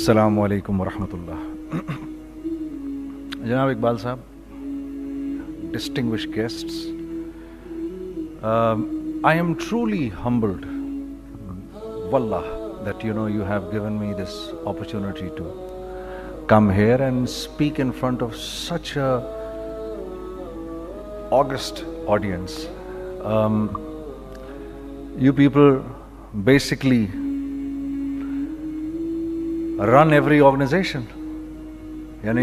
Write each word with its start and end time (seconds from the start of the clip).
السلام 0.00 0.38
علیکم 0.40 0.80
ورحمۃ 0.80 1.12
اللہ 1.12 1.80
جناب 3.48 3.68
Iqbal 3.68 3.96
sahab 4.02 4.18
distinguished 5.72 6.26
guests 6.36 6.76
I 9.30 9.38
am 9.38 9.52
truly 9.68 10.08
humbled 10.24 10.64
that 12.86 13.04
you 13.04 13.14
know 13.14 13.28
you 13.28 13.44
have 13.50 13.68
gone 13.72 13.98
me 14.06 14.12
this 14.22 14.38
opportunity 14.66 15.28
to 15.36 15.52
come 16.54 16.70
here 16.80 17.00
and 17.08 17.22
speak 17.28 17.80
in 17.80 17.90
front 18.00 18.22
of 18.22 18.36
such 18.46 18.96
august 21.42 21.84
audience 22.16 22.58
you 25.22 25.32
people 25.42 25.78
basically 26.50 27.06
recognition 29.88 31.02
یعنی 32.24 32.42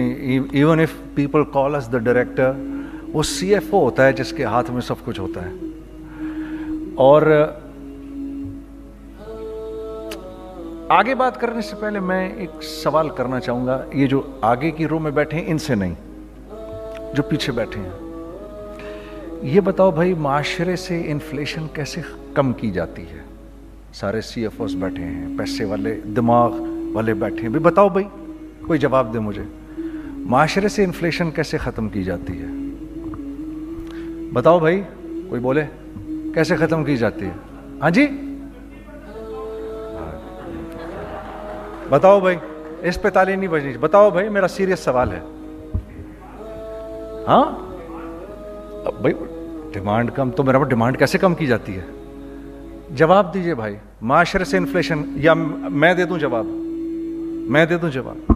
even 0.52 0.86
people 1.16 1.44
call 1.54 1.76
us 1.76 1.92
the 1.92 1.98
director 2.06 2.52
وہ 3.14 3.24
C 3.32 3.54
F 3.56 3.74
O 3.74 3.84
ہوتا 3.84 4.06
ہے 4.06 4.14
جس 4.14 4.32
کے 4.38 4.44
ہاتھ 4.54 4.70
میں 4.72 4.82
سب 4.88 5.04
کچھ 5.06 5.20
ہوتا 5.20 5.44
ہے 5.46 5.52
اور 7.08 7.22
آگے 10.98 11.16
بات 11.16 11.40
کرنے 11.42 11.62
سے 11.70 11.76
پہلے 11.82 12.00
میں 12.12 12.28
ایک 12.30 12.64
سوال 12.64 13.10
کرنا 13.18 13.40
چاہوں 13.40 13.66
گا 13.68 13.82
یہ 13.94 14.08
جو 14.14 14.22
آگے 14.52 14.72
کی 14.78 14.88
رو 14.88 15.00
میں 15.00 15.12
بیٹھے 15.20 15.38
ہیں 15.40 15.46
ان 15.52 15.58
سے 15.68 15.76
نہیں 15.76 15.94
جو 17.16 17.24
پیچھے 17.30 17.54
بیٹھے 17.60 17.82
ہیں 17.82 19.50
یہ 19.54 19.60
بتاؤ 19.66 19.92
بھائی 20.02 20.14
معاشرے 20.28 20.76
سے 20.88 21.02
انفلیشن 21.12 21.68
کیسے 21.74 22.02
کم 22.34 22.54
کی 22.62 22.72
جاتی 22.72 23.02
ہے 23.12 23.22
سارے 24.00 24.22
سی 24.30 24.42
ایف 24.44 24.60
اوز 24.62 24.76
بیٹھے 24.80 25.04
ہیں 25.04 25.38
پیسے 25.38 25.66
والے 25.66 26.00
دماغ 26.16 26.58
والے 26.98 27.14
بیٹھے 27.24 27.46
ہیں 27.46 27.50
بھی 27.56 27.60
بتاؤ 27.70 27.90
بھائی 27.96 28.06
کوئی 28.68 28.80
جواب 28.84 29.12
دے 29.14 29.20
مجھے 29.30 29.44
معاشرے 30.36 30.70
سے 30.76 30.84
انفلیشن 30.84 31.32
کیسے 31.40 31.58
ختم 31.66 31.90
کی 31.96 32.04
جاتی 32.08 32.38
ہے 32.42 32.48
بتاؤ 34.38 34.60
بھائی 34.64 34.82
کوئی 35.30 35.42
بولے 35.50 35.64
کیسے 36.36 36.56
ختم 36.64 36.84
کی 36.90 36.96
جاتی 37.04 37.26
ہے 37.26 37.34
ہاں 37.84 37.90
جی 38.00 38.08
بتاؤ 41.96 42.20
بھائی 42.28 42.38
اس 42.92 43.02
پہ 43.02 43.10
تعلیم 43.20 43.40
نہیں 43.40 43.50
بجنی 43.56 43.78
بتاؤ 43.88 44.10
بھائی 44.20 44.30
میرا 44.40 44.48
سیریس 44.58 44.80
سوال 44.90 45.12
ہے 45.20 45.24
ہاں 47.28 47.42
بھائی 49.08 49.14
ڈیمانڈ 49.74 50.12
کم 50.20 50.32
تو 50.40 50.44
میرا 50.50 50.64
ڈیمانڈ 50.76 50.98
کیسے 51.00 51.18
کم 51.26 51.36
کی 51.42 51.46
جاتی 51.56 51.78
ہے 51.80 51.86
جواب 53.02 53.34
دیجئے 53.34 53.56
بھائی 53.66 53.76
معاشرے 54.14 54.46
سے 54.54 54.58
انفلیشن 54.66 55.02
یا 55.30 55.34
میں 55.84 55.94
دے 56.02 56.06
دوں 56.12 56.18
جواب 56.26 56.46
میں 57.56 57.66
دے 57.66 57.76
دوں 57.82 57.90
جواب 57.90 58.32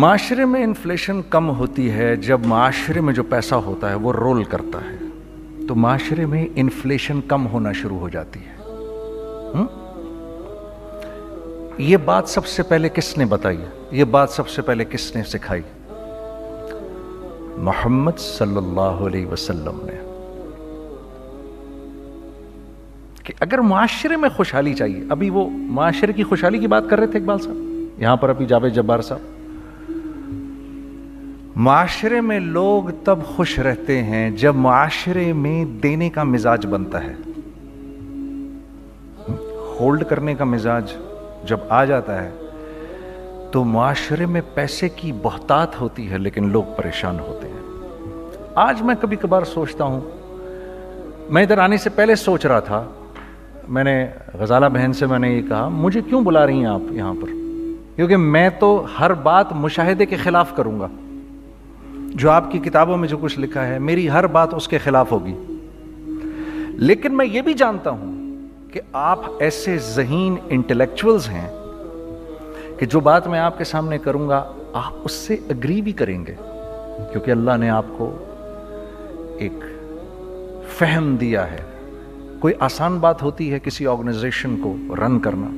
معاشرے 0.00 0.44
میں 0.46 0.62
انفلیشن 0.64 1.20
کم 1.30 1.48
ہوتی 1.58 1.90
ہے 1.92 2.04
جب 2.26 2.40
معاشرے 2.46 3.00
میں 3.06 3.12
جو 3.14 3.22
پیسہ 3.30 3.54
ہوتا 3.68 3.88
ہے 3.90 3.94
وہ 4.04 4.12
رول 4.12 4.42
کرتا 4.52 4.78
ہے 4.90 4.96
تو 5.68 5.74
معاشرے 5.84 6.26
میں 6.34 6.46
انفلیشن 6.62 7.20
کم 7.28 7.46
ہونا 7.52 7.72
شروع 7.80 7.98
ہو 7.98 8.08
جاتی 8.16 8.40
ہے 8.46 9.64
یہ 11.86 11.96
بات 12.04 12.28
سب 12.34 12.46
سے 12.52 12.62
پہلے 12.70 12.88
کس 12.94 13.16
نے 13.18 13.24
بتائی 13.32 13.58
یہ 14.00 14.04
بات 14.18 14.30
سب 14.36 14.48
سے 14.48 14.62
پہلے 14.70 14.84
کس 14.90 15.10
نے 15.16 15.22
سکھائی 15.32 15.62
محمد 17.70 18.18
صلی 18.30 18.56
اللہ 18.56 19.04
علیہ 19.08 19.26
وسلم 19.32 19.84
نے 19.86 19.98
کہ 23.24 23.32
اگر 23.44 23.58
معاشرے 23.70 24.16
میں 24.16 24.28
خوشحالی 24.36 24.72
چاہیے 24.74 25.04
ابھی 25.14 25.28
وہ 25.30 25.48
معاشرے 25.78 26.12
کی 26.12 26.22
خوشحالی 26.24 26.58
کی 26.58 26.66
بات 26.74 26.88
کر 26.90 26.98
رہے 26.98 27.06
تھے 27.14 27.18
اقبال 27.18 27.38
صاحب 27.38 28.00
یہاں 28.02 28.16
پر 28.16 28.28
ابھی 28.28 28.46
جاوید 28.52 28.74
جبار 28.74 29.00
صاحب 29.08 29.38
معاشرے 31.66 32.20
میں 32.20 32.38
لوگ 32.40 32.88
تب 33.04 33.24
خوش 33.36 33.58
رہتے 33.66 34.02
ہیں 34.02 34.28
جب 34.42 34.54
معاشرے 34.66 35.32
میں 35.36 35.64
دینے 35.82 36.08
کا 36.10 36.22
مزاج 36.24 36.66
بنتا 36.70 37.02
ہے 37.04 37.14
ہولڈ 39.80 40.04
کرنے 40.10 40.34
کا 40.34 40.44
مزاج 40.44 40.92
جب 41.48 41.58
آ 41.80 41.84
جاتا 41.90 42.22
ہے 42.22 42.30
تو 43.52 43.62
معاشرے 43.64 44.26
میں 44.32 44.40
پیسے 44.54 44.88
کی 44.96 45.12
بہتات 45.22 45.80
ہوتی 45.80 46.10
ہے 46.10 46.18
لیکن 46.18 46.50
لوگ 46.52 46.64
پریشان 46.76 47.18
ہوتے 47.28 47.48
ہیں 47.48 48.38
آج 48.66 48.82
میں 48.88 48.94
کبھی 49.00 49.16
کبھار 49.20 49.44
سوچتا 49.52 49.84
ہوں 49.84 50.00
میں 51.34 51.42
ادھر 51.42 51.58
آنے 51.66 51.76
سے 51.78 51.90
پہلے 51.96 52.14
سوچ 52.24 52.46
رہا 52.46 52.60
تھا 52.70 52.84
میں 53.68 53.84
نے 53.84 54.06
غزالہ 54.38 54.66
بہن 54.74 54.92
سے 54.98 55.06
میں 55.06 55.18
نے 55.18 55.28
یہ 55.30 55.42
کہا 55.48 55.68
مجھے 55.72 56.00
کیوں 56.08 56.20
بلا 56.24 56.46
رہی 56.46 56.58
ہیں 56.58 56.66
آپ 56.66 56.90
یہاں 56.92 57.14
پر 57.20 57.28
کیونکہ 57.96 58.16
میں 58.16 58.48
تو 58.58 58.68
ہر 58.98 59.12
بات 59.22 59.52
مشاہدے 59.60 60.06
کے 60.06 60.16
خلاف 60.22 60.54
کروں 60.56 60.78
گا 60.80 60.88
جو 62.22 62.30
آپ 62.30 62.50
کی 62.52 62.58
کتابوں 62.58 62.96
میں 62.98 63.08
جو 63.08 63.16
کچھ 63.20 63.38
لکھا 63.40 63.66
ہے 63.66 63.78
میری 63.88 64.08
ہر 64.10 64.26
بات 64.36 64.54
اس 64.54 64.68
کے 64.68 64.78
خلاف 64.84 65.12
ہوگی 65.12 65.34
لیکن 66.86 67.16
میں 67.16 67.26
یہ 67.26 67.40
بھی 67.42 67.54
جانتا 67.62 67.90
ہوں 67.90 68.18
کہ 68.72 68.80
آپ 69.02 69.42
ایسے 69.42 69.76
ذہین 69.94 70.36
انٹلیکچولز 70.48 71.28
ہیں 71.28 71.48
کہ 72.78 72.86
جو 72.90 73.00
بات 73.08 73.26
میں 73.28 73.38
آپ 73.40 73.58
کے 73.58 73.64
سامنے 73.64 73.98
کروں 74.02 74.28
گا 74.28 74.44
آپ 74.84 74.92
اس 75.04 75.12
سے 75.26 75.36
اگری 75.50 75.80
بھی 75.82 75.92
کریں 76.00 76.24
گے 76.26 76.34
کیونکہ 77.12 77.30
اللہ 77.30 77.56
نے 77.60 77.70
آپ 77.70 77.84
کو 77.96 78.12
ایک 79.42 79.64
فہم 80.78 81.14
دیا 81.20 81.50
ہے 81.50 81.60
کوئی 82.40 82.54
آسان 82.66 82.98
بات 82.98 83.22
ہوتی 83.22 83.52
ہے 83.52 83.58
کسی 83.62 83.86
آرگنائزیشن 83.86 84.56
کو 84.60 84.74
رن 85.00 85.18
کرنا 85.26 85.48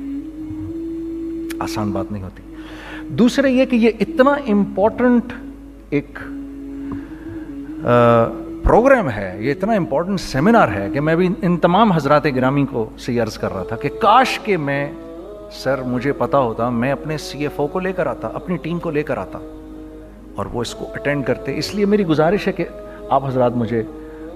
آسان 1.63 1.91
بات 1.91 2.11
نہیں 2.11 2.23
ہوتی 2.23 3.13
دوسرے 3.19 3.49
یہ 3.51 3.65
کہ 3.71 3.75
یہ 3.75 4.01
اتنا 4.05 4.31
امپورٹنٹ 4.53 5.33
ایک 5.97 6.19
پروگرام 8.63 9.09
ہے 9.11 9.35
یہ 9.39 9.51
اتنا 9.51 9.73
امپورٹنٹ 9.73 10.19
سیمینار 10.21 10.67
ہے 10.75 10.87
کہ 10.93 11.01
میں 11.09 11.15
بھی 11.15 11.29
ان 11.41 11.57
تمام 11.67 11.91
حضرات 11.91 12.25
گرامی 12.35 12.65
کو 12.71 12.85
سے 13.05 13.19
عرض 13.19 13.37
کر 13.37 13.53
رہا 13.53 13.63
تھا 13.69 13.75
کہ 13.81 13.89
کاش 14.01 14.39
کہ 14.43 14.57
میں 14.67 14.85
سر 15.63 15.81
مجھے 15.87 16.11
پتا 16.19 16.37
ہوتا 16.39 16.69
میں 16.83 16.91
اپنے 16.91 17.17
سی 17.29 17.39
ایف 17.43 17.59
او 17.59 17.67
کو 17.73 17.79
لے 17.79 17.91
کر 17.93 18.07
آتا 18.07 18.29
اپنی 18.41 18.57
ٹیم 18.61 18.79
کو 18.85 18.91
لے 18.91 19.03
کر 19.11 19.17
آتا 19.17 19.39
اور 20.35 20.45
وہ 20.53 20.61
اس 20.61 20.73
کو 20.75 20.85
اٹینڈ 20.95 21.25
کرتے 21.25 21.57
اس 21.57 21.73
لیے 21.75 21.85
میری 21.93 22.05
گزارش 22.05 22.47
ہے 22.47 22.51
کہ 22.59 22.65
آپ 23.17 23.25
حضرات 23.25 23.55
مجھے 23.63 23.83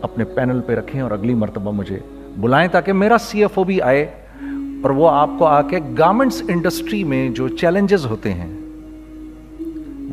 اپنے 0.09 0.25
پینل 0.35 0.61
پہ 0.65 0.75
رکھیں 0.79 1.01
اور 1.01 1.11
اگلی 1.11 1.33
مرتبہ 1.43 1.71
مجھے 1.81 1.97
بلائیں 2.41 2.67
تاکہ 2.71 2.93
میرا 2.93 3.17
سی 3.21 3.39
ایف 3.43 3.57
او 3.57 3.63
بھی 3.67 3.81
آئے 3.81 4.03
اور 4.83 4.89
وہ 4.97 5.09
آپ 5.09 5.29
کو 5.37 5.45
آ 5.45 5.61
کے 5.69 5.79
گارمنٹس 5.97 6.41
انڈسٹری 6.47 7.03
میں 7.13 7.27
جو 7.39 7.47
چیلنجز 7.61 8.05
ہوتے 8.05 8.33
ہیں 8.41 8.47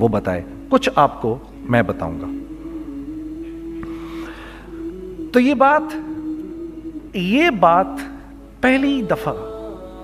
وہ 0.01 0.09
بتائے 0.13 0.43
کچھ 0.69 0.89
آپ 1.05 1.21
کو 1.23 1.37
میں 1.75 1.83
بتاؤں 1.91 2.21
گا 2.21 2.27
تو 5.33 5.41
یہ 5.41 5.55
بات 5.65 5.97
یہ 7.17 7.51
بات 7.61 8.01
پہلی 8.63 9.01
دفعہ 9.11 9.35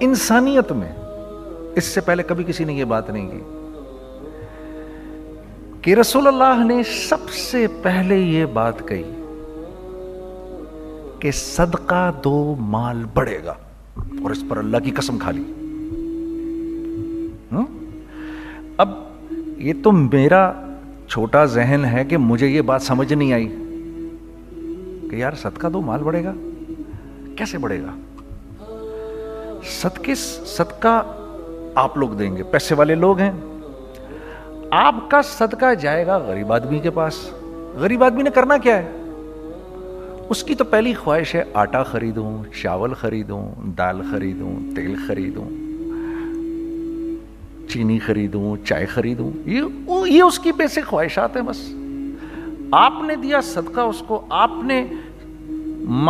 انسانیت 0.06 0.72
میں 0.82 0.92
اس 1.80 1.84
سے 1.94 2.00
پہلے 2.06 2.22
کبھی 2.28 2.44
کسی 2.48 2.64
نے 2.64 2.72
یہ 2.74 2.84
بات 2.92 3.10
نہیں 3.10 3.30
کی 3.30 3.40
کہ 5.82 5.94
رسول 6.00 6.26
اللہ 6.26 6.62
نے 6.66 6.82
سب 6.92 7.28
سے 7.42 7.66
پہلے 7.82 8.16
یہ 8.18 8.46
بات 8.54 8.86
کہی 8.88 9.02
کہ 11.20 11.30
صدقہ 11.38 12.02
دو 12.24 12.32
مال 12.74 13.02
بڑھے 13.14 13.38
گا 13.44 13.54
اور 14.22 14.30
اس 14.30 14.42
پر 14.48 14.56
اللہ 14.56 14.78
کی 14.84 14.90
قسم 14.98 15.18
کھا 15.18 15.30
لی 15.38 15.42
اب 18.84 18.88
یہ 19.68 19.72
تو 19.84 19.92
میرا 19.92 20.40
چھوٹا 21.08 21.44
ذہن 21.54 21.84
ہے 21.92 22.04
کہ 22.10 22.16
مجھے 22.26 22.46
یہ 22.46 22.62
بات 22.70 22.82
سمجھ 22.82 23.12
نہیں 23.12 23.32
آئی 23.32 23.48
کہ 25.10 25.16
یار 25.16 25.32
صدقہ 25.42 25.66
دو 25.72 25.80
مال 25.90 26.02
بڑھے 26.02 26.22
گا 26.24 26.32
کیسے 27.38 27.58
بڑھے 27.64 27.80
گا 27.82 27.94
صدقے 29.80 30.14
صدقہ 30.54 30.94
آپ 31.82 31.96
لوگ 32.02 32.10
دیں 32.20 32.36
گے 32.36 32.42
پیسے 32.52 32.74
والے 32.80 32.94
لوگ 33.04 33.18
ہیں 33.20 33.30
آپ 34.84 35.08
کا 35.10 35.20
صدقہ 35.32 35.74
جائے 35.82 36.06
گا 36.06 36.16
غریب 36.26 36.52
آدمی 36.52 36.78
کے 36.86 36.90
پاس 37.00 37.18
غریب 37.84 38.04
آدمی 38.04 38.22
نے 38.22 38.30
کرنا 38.38 38.56
کیا 38.68 38.76
ہے 38.78 38.88
اس 40.30 40.42
کی 40.44 40.54
تو 40.54 40.64
پہلی 40.72 40.92
خواہش 40.94 41.34
ہے 41.34 41.42
آٹا 41.60 41.82
خریدوں 41.82 42.30
چاول 42.60 42.92
خریدوں 42.98 43.40
دال 43.78 44.00
خریدوں 44.10 44.50
تیل 44.76 44.94
خریدوں 45.06 45.44
چینی 47.70 47.98
خریدوں 48.06 48.54
چائے 48.66 48.86
خریدوں 48.92 49.30
یہ 49.50 50.22
اس 50.22 50.38
کی 50.44 50.52
پیسے 50.58 50.80
خواہشات 50.90 51.36
ہیں 51.36 51.42
بس 51.48 51.60
آپ 52.82 53.02
نے 53.06 53.16
دیا 53.22 53.40
صدقہ 53.50 53.80
اس 53.94 54.02
کو 54.08 54.20
آپ 54.44 54.50
نے 54.70 54.82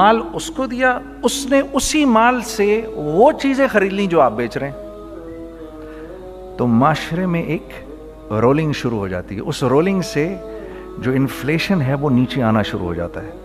مال 0.01 0.21
اس 0.41 0.51
کو 0.57 0.67
دیا 0.77 0.99
اس 1.29 1.45
نے 1.51 1.61
اسی 1.81 2.05
مال 2.19 2.41
سے 2.55 2.67
وہ 2.97 3.31
چیزیں 3.43 3.67
خرید 3.73 3.93
لیں 3.93 4.07
جو 4.17 4.21
آپ 4.29 4.33
بیچ 4.43 4.57
رہے 4.57 4.71
ہیں 4.71 6.57
تو 6.57 6.67
معاشرے 6.79 7.27
میں 7.37 7.43
ایک 7.55 7.73
رولنگ 8.43 8.73
شروع 8.83 8.99
ہو 8.99 9.09
جاتی 9.17 9.37
ہے 9.37 9.49
اس 9.55 9.63
رولنگ 9.79 10.03
سے 10.15 10.29
جو 11.05 11.13
انفلیشن 11.15 11.83
ہے 11.87 11.95
وہ 12.05 12.11
نیچے 12.21 12.43
آنا 12.53 12.63
شروع 12.73 12.87
ہو 12.87 12.95
جاتا 12.95 13.23
ہے 13.23 13.39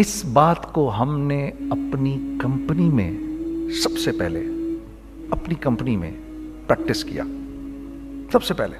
اس 0.00 0.22
بات 0.32 0.72
کو 0.72 0.88
ہم 0.98 1.18
نے 1.26 1.38
اپنی 1.70 2.12
کمپنی 2.42 2.88
میں 2.98 3.10
سب 3.82 3.96
سے 4.04 4.12
پہلے 4.18 4.40
اپنی 5.36 5.54
کمپنی 5.66 5.96
میں 5.96 6.10
پریکٹس 6.66 7.02
کیا 7.04 7.22
سب 8.32 8.42
سے 8.42 8.54
پہلے 8.60 8.76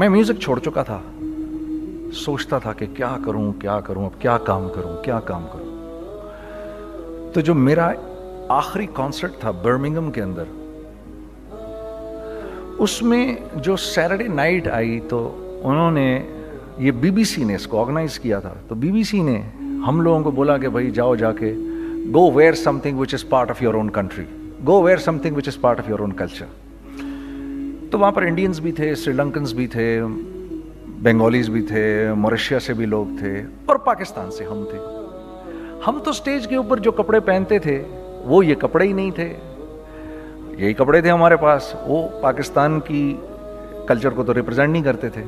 میں 0.00 0.08
میوزک 0.08 0.40
چھوڑ 0.42 0.58
چکا 0.64 0.82
تھا 0.90 1.00
سوچتا 2.24 2.58
تھا 2.66 2.72
کہ 2.82 2.86
کیا 2.96 3.16
کروں 3.24 3.50
کیا 3.60 3.78
کروں 3.88 4.04
اب 4.06 4.20
کیا 4.22 4.36
کام 4.50 4.68
کروں 4.74 5.02
کیا 5.04 5.18
کام 5.32 5.46
کروں 5.52 7.32
تو 7.34 7.40
جو 7.48 7.54
میرا 7.54 7.90
آخری 8.58 8.86
کانسرٹ 8.94 9.40
تھا 9.40 9.50
برمنگم 9.62 10.10
کے 10.12 10.22
اندر 10.22 10.52
اس 12.84 13.02
میں 13.02 13.26
جو 13.64 13.76
سیٹرڈے 13.94 14.28
نائٹ 14.34 14.68
آئی 14.80 15.00
تو 15.08 15.26
انہوں 15.62 15.90
نے 15.90 16.08
یہ 16.82 16.90
بی 17.00 17.10
بی 17.14 17.24
سی 17.24 17.44
نے 17.44 17.54
اس 17.54 17.66
کو 17.70 17.80
آرگنائز 17.80 18.18
کیا 18.20 18.38
تھا 18.40 18.52
تو 18.68 18.74
بی 18.74 18.90
بی 18.92 19.02
سی 19.10 19.20
نے 19.22 19.38
ہم 19.86 20.00
لوگوں 20.02 20.22
کو 20.22 20.30
بولا 20.38 20.56
کہ 20.58 20.68
بھائی 20.74 20.90
جاؤ 20.94 21.14
جا 21.16 21.30
کے 21.40 21.52
go 22.14 22.30
where 22.34 22.52
something 22.82 22.98
which 22.98 23.12
is 23.14 23.28
part 23.28 23.50
of 23.50 23.60
your 23.62 23.74
own 23.74 23.90
country 23.90 24.24
go 24.66 24.82
where 24.82 24.96
something 25.22 25.36
which 25.36 25.48
is 25.48 25.60
part 25.60 25.80
of 25.80 25.88
your 25.88 25.98
own 25.98 26.12
culture 26.16 26.44
تو 27.90 27.98
وہاں 27.98 28.12
پر 28.12 28.22
انڈینس 28.22 28.58
بھی 28.60 28.72
تھے 28.78 28.94
سری 29.04 29.12
لنکنس 29.16 29.52
بھی 29.54 29.66
تھے 29.76 29.86
بنگالیز 31.02 31.48
بھی 31.50 31.62
تھے 31.66 31.84
موریشیا 32.24 32.60
سے 32.66 32.74
بھی 32.74 32.86
لوگ 32.86 33.06
تھے 33.18 33.42
اور 33.66 33.76
پاکستان 33.86 34.30
سے 34.38 34.44
ہم 34.50 34.64
تھے 34.70 34.78
ہم 35.86 35.98
تو 36.04 36.10
اسٹیج 36.10 36.46
کے 36.48 36.56
اوپر 36.56 36.78
جو 36.88 36.92
کپڑے 37.02 37.20
پہنتے 37.30 37.58
تھے 37.68 37.82
وہ 38.32 38.44
یہ 38.46 38.54
کپڑے 38.64 38.86
ہی 38.86 38.92
نہیں 38.92 39.10
تھے 39.14 39.32
یہی 40.58 40.72
کپڑے 40.82 41.00
تھے 41.02 41.10
ہمارے 41.10 41.36
پاس 41.42 41.74
وہ 41.86 42.02
پاکستان 42.22 42.80
کی 42.88 43.06
کلچر 43.86 44.10
کو 44.16 44.22
تو 44.24 44.34
ریپرزینٹ 44.34 44.72
نہیں 44.72 44.82
کرتے 44.82 45.08
تھے 45.14 45.22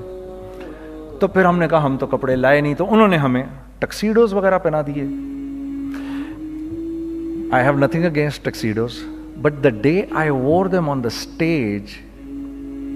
تو 1.20 1.28
پھر 1.34 1.44
ہم 1.44 1.58
نے 1.58 1.68
کہا 1.68 1.84
ہم 1.84 1.96
تو 1.96 2.06
کپڑے 2.06 2.36
لائے 2.36 2.60
نہیں 2.60 2.74
تو 2.78 2.86
انہوں 2.94 3.08
نے 3.08 3.16
ہمیں 3.26 3.42
ٹکسیڈوز 3.78 4.32
وغیرہ 4.34 4.58
پہنا 4.66 4.80
دیے 4.86 5.02
I 7.56 7.64
have 7.64 7.78
nothing 7.78 8.04
against 8.04 8.44
tuxedos 8.44 9.02
but 9.42 9.62
the 9.64 9.68
day 9.82 10.00
I 10.22 10.30
wore 10.30 10.66
them 10.76 10.90
on 10.90 11.02
the 11.04 11.08
stage 11.16 11.94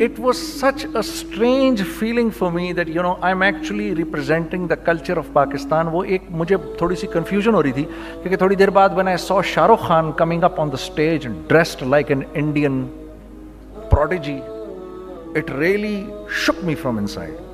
it 0.04 0.18
was 0.20 0.36
such 0.60 0.84
a 0.92 0.98
strange 0.98 1.82
feeling 1.98 2.30
for 2.38 2.50
me 2.52 2.72
that 2.76 2.88
you 2.94 3.02
know 3.02 3.14
I 3.20 3.32
am 3.34 3.42
actually 3.42 3.94
representing 3.96 4.66
the 4.68 4.74
culture 4.84 5.16
of 5.18 5.32
Pakistan 5.32 5.88
وہ 5.92 6.02
ایک 6.14 6.22
مجھے 6.42 6.56
تھوڑی 6.78 6.96
سی 7.00 7.06
confusion 7.12 7.54
ہو 7.54 7.62
رہی 7.62 7.72
تھی 7.72 7.84
کیونکہ 8.12 8.36
تھوڑی 8.36 8.56
دیر 8.62 8.70
بعد 8.80 8.88
میں 8.96 9.04
نے 9.04 9.16
so 9.26 9.40
Shah 9.52 9.66
Rukh 9.72 9.86
Khan 9.88 10.10
coming 10.22 10.44
up 10.44 10.60
on 10.60 10.72
the 10.72 10.82
stage 10.82 11.26
dressed 11.48 11.82
like 11.88 12.10
an 12.10 12.22
Indian 12.42 12.84
prodigy 13.90 14.38
it 15.36 15.50
really 15.58 15.96
shook 16.46 16.64
me 16.64 16.74
from 16.82 16.98
inside 17.14 17.48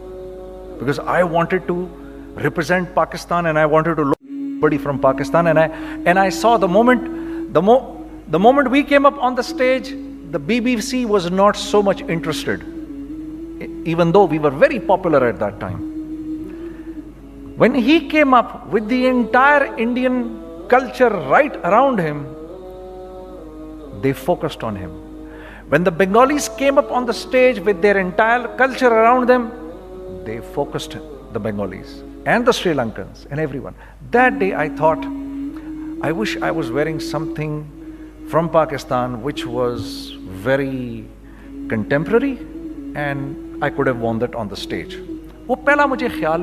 Because 0.79 0.99
I 0.99 1.23
wanted 1.23 1.67
to 1.69 1.85
represent 2.37 2.94
Pakistan 2.94 3.47
and 3.47 3.58
I 3.58 3.64
wanted 3.64 3.94
to 3.97 4.05
look 4.05 4.19
somebody 4.20 4.76
from 4.79 4.99
Pakistan, 4.99 5.47
and 5.56 6.19
I 6.19 6.31
saw 6.31 6.56
the 6.56 6.67
moment 6.67 8.70
we 8.70 8.82
came 8.82 9.05
up 9.05 9.23
on 9.23 9.35
the 9.35 9.43
stage, 9.43 9.91
the 10.31 10.41
BBC 10.41 11.05
was 11.05 11.31
not 11.31 11.56
so 11.56 11.82
much 11.82 12.00
interested, 12.00 12.62
even 13.85 14.12
though 14.12 14.25
we 14.25 14.38
were 14.38 14.49
very 14.50 14.81
popular 14.81 15.29
at 15.29 15.38
that 15.41 15.61
time. 15.61 15.93
When 17.56 17.75
he 17.75 18.08
came 18.08 18.32
up 18.32 18.70
with 18.70 18.88
the 18.88 19.06
entire 19.06 19.76
Indian 19.76 20.43
culture 20.69 21.11
right 21.11 21.55
around 21.56 21.99
him, 21.99 22.26
they 24.00 24.14
focused 24.14 24.64
on 24.64 24.75
him. 24.75 24.91
When 25.69 25.85
the 25.85 25.91
Bengalis 25.91 26.49
came 26.49 26.79
up 26.79 26.91
on 26.91 27.05
the 27.05 27.12
stage 27.12 27.61
with 27.61 27.82
their 27.82 27.99
entire 27.99 28.49
culture 28.56 28.88
around 28.88 29.26
them, 29.29 29.53
focused 30.55 30.96
the 31.34 31.38
Bengalis 31.43 32.02
and 32.28 32.46
the 32.46 32.52
Sri 32.52 32.73
Lankan 32.73 33.02
one 33.64 33.73
that 34.12 34.32
day 34.40 34.52
ate 34.55 34.81
I 36.05 36.12
was 36.56 36.70
wearing 36.70 36.99
from 38.31 38.49
Pakistan 38.52 39.14
which 39.25 39.44
was 39.46 39.96
very 40.44 41.05
contemporised 41.70 43.88
one 44.00 44.20
that 44.20 44.37
on 44.37 44.46
the 44.50 44.55
stage 44.61 44.88
وہ 45.49 45.55
پہلا 45.67 45.87
مجھے 45.87 46.08
خیال 46.19 46.40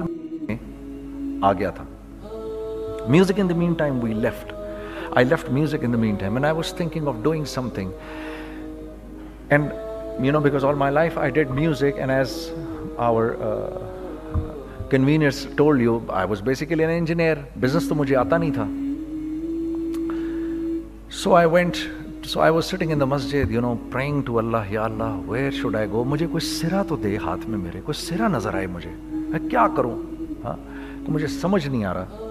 میں 0.49 0.55
آ 1.45 1.51
گیا 1.59 1.69
تھا 1.75 1.83
music 3.09 3.37
in 3.39 3.47
the 3.49 3.55
meantime 3.79 3.93
music 5.51 5.83
in 5.83 5.91
the 5.93 5.97
mind 5.99 6.23
I 6.45 6.53
was 6.55 6.73
think 6.77 6.97
of 7.07 7.15
doing 7.23 7.45
all 10.67 10.75
my 10.77 10.93
life 10.93 11.17
I 11.17 11.31
did 11.31 11.49
music 11.55 11.97
and 11.99 12.11
as 12.11 12.37
our 12.97 13.29
convenience 14.91 15.45
told 15.55 15.81
you 15.81 15.97
I 16.07 16.27
was 16.29 16.41
basically 16.45 16.83
an 16.85 16.97
engineer 16.97 17.37
business 17.61 17.87
تو 17.89 17.95
مجھے 17.95 18.15
آتا 18.15 18.37
نہیں 18.37 18.51
تھا 18.53 18.63
so 21.21 21.35
I 21.35 21.47
went 21.51 21.77
so 22.27 22.41
I 22.41 22.51
was 22.53 22.65
sitting 22.65 22.91
in 22.91 22.99
the 22.99 23.05
Masjid 23.05 23.51
you 23.51 23.61
know 23.61 23.73
praying 23.91 24.21
to 24.25 24.37
اللہ 24.37 24.71
یا 24.71 24.83
اللہ 24.83 25.19
where 25.29 25.51
should 25.61 25.75
I 25.75 25.89
go 25.91 26.03
مجھے 26.07 26.27
کوئی 26.31 26.45
سرا 26.47 26.83
تو 26.87 26.95
دے 27.03 27.15
ہاتھ 27.23 27.47
میں 27.49 27.57
میرے 27.59 27.81
کوئی 27.85 28.05
سرا 28.05 28.27
نظر 28.35 28.55
آئے 28.55 28.67
مجھے 28.75 28.91
میں 29.31 29.39
کیا 29.49 29.67
کروں 29.77 29.95
تو 30.43 31.11
مجھے 31.11 31.27
سمجھ 31.41 31.67
نہیں 31.67 31.83
آ 31.85 31.93
رہا 31.93 32.21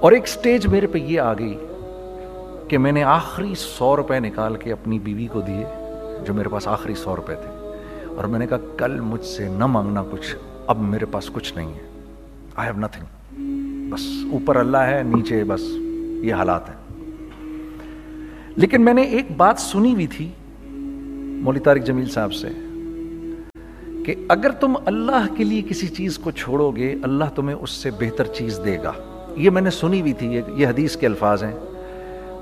اور 0.00 0.12
ایک 0.12 0.28
سٹیج 0.28 0.66
میرے 0.72 0.86
پہ 0.92 0.98
یہ 0.98 1.20
آ 1.20 1.32
گئی 1.38 1.54
کہ 2.68 2.78
میں 2.78 2.92
نے 2.92 3.02
آخری 3.02 3.54
سو 3.58 3.94
روپے 3.96 4.18
نکال 4.20 4.56
کے 4.56 4.72
اپنی 4.72 4.98
بیوی 5.06 5.26
کو 5.32 5.40
دیے 5.46 5.64
جو 6.26 6.34
میرے 6.34 6.48
پاس 6.48 6.68
آخری 6.68 6.94
سو 7.02 7.16
روپے 7.16 7.34
تھے 7.42 7.49
اور 8.20 8.26
میں 8.28 8.38
نے 8.38 8.46
کہا 8.46 8.56
کل 8.78 8.98
مجھ 9.00 9.24
سے 9.26 9.46
نہ 9.58 9.66
مانگنا 9.74 10.02
کچھ 10.10 10.34
اب 10.72 10.78
میرے 10.88 11.04
پاس 11.12 11.28
کچھ 11.32 11.52
نہیں 11.56 11.68
ہے 11.74 12.72
بس 13.90 14.00
اوپر 14.32 14.56
اللہ 14.62 14.82
ہے 14.88 15.00
نیچے 15.14 15.42
بس 15.52 15.60
یہ 16.24 16.34
حالات 16.38 16.68
ہیں 16.68 16.74
لیکن 18.56 18.84
میں 18.84 18.92
نے 18.94 19.02
ایک 19.16 19.30
بات 19.36 19.60
سنی 19.60 19.94
بھی 19.96 20.28
اگر 24.34 24.50
تم 24.60 24.74
اللہ 24.92 25.26
کے 25.36 25.44
لیے 25.44 25.62
کسی 25.68 25.88
چیز 26.00 26.18
کو 26.24 26.30
چھوڑو 26.42 26.70
گے 26.76 26.94
اللہ 27.08 27.32
تمہیں 27.36 27.54
اس 27.56 27.70
سے 27.82 27.90
بہتر 28.00 28.26
چیز 28.38 28.60
دے 28.64 28.76
گا 28.82 28.92
یہ 29.44 29.50
میں 29.56 29.62
نے 29.62 29.70
سنی 29.80 30.02
بھی 30.02 30.12
تھی 30.20 30.28
یہ 30.34 30.66
حدیث 30.66 30.96
کے 30.96 31.06
الفاظ 31.06 31.44
ہیں 31.44 31.54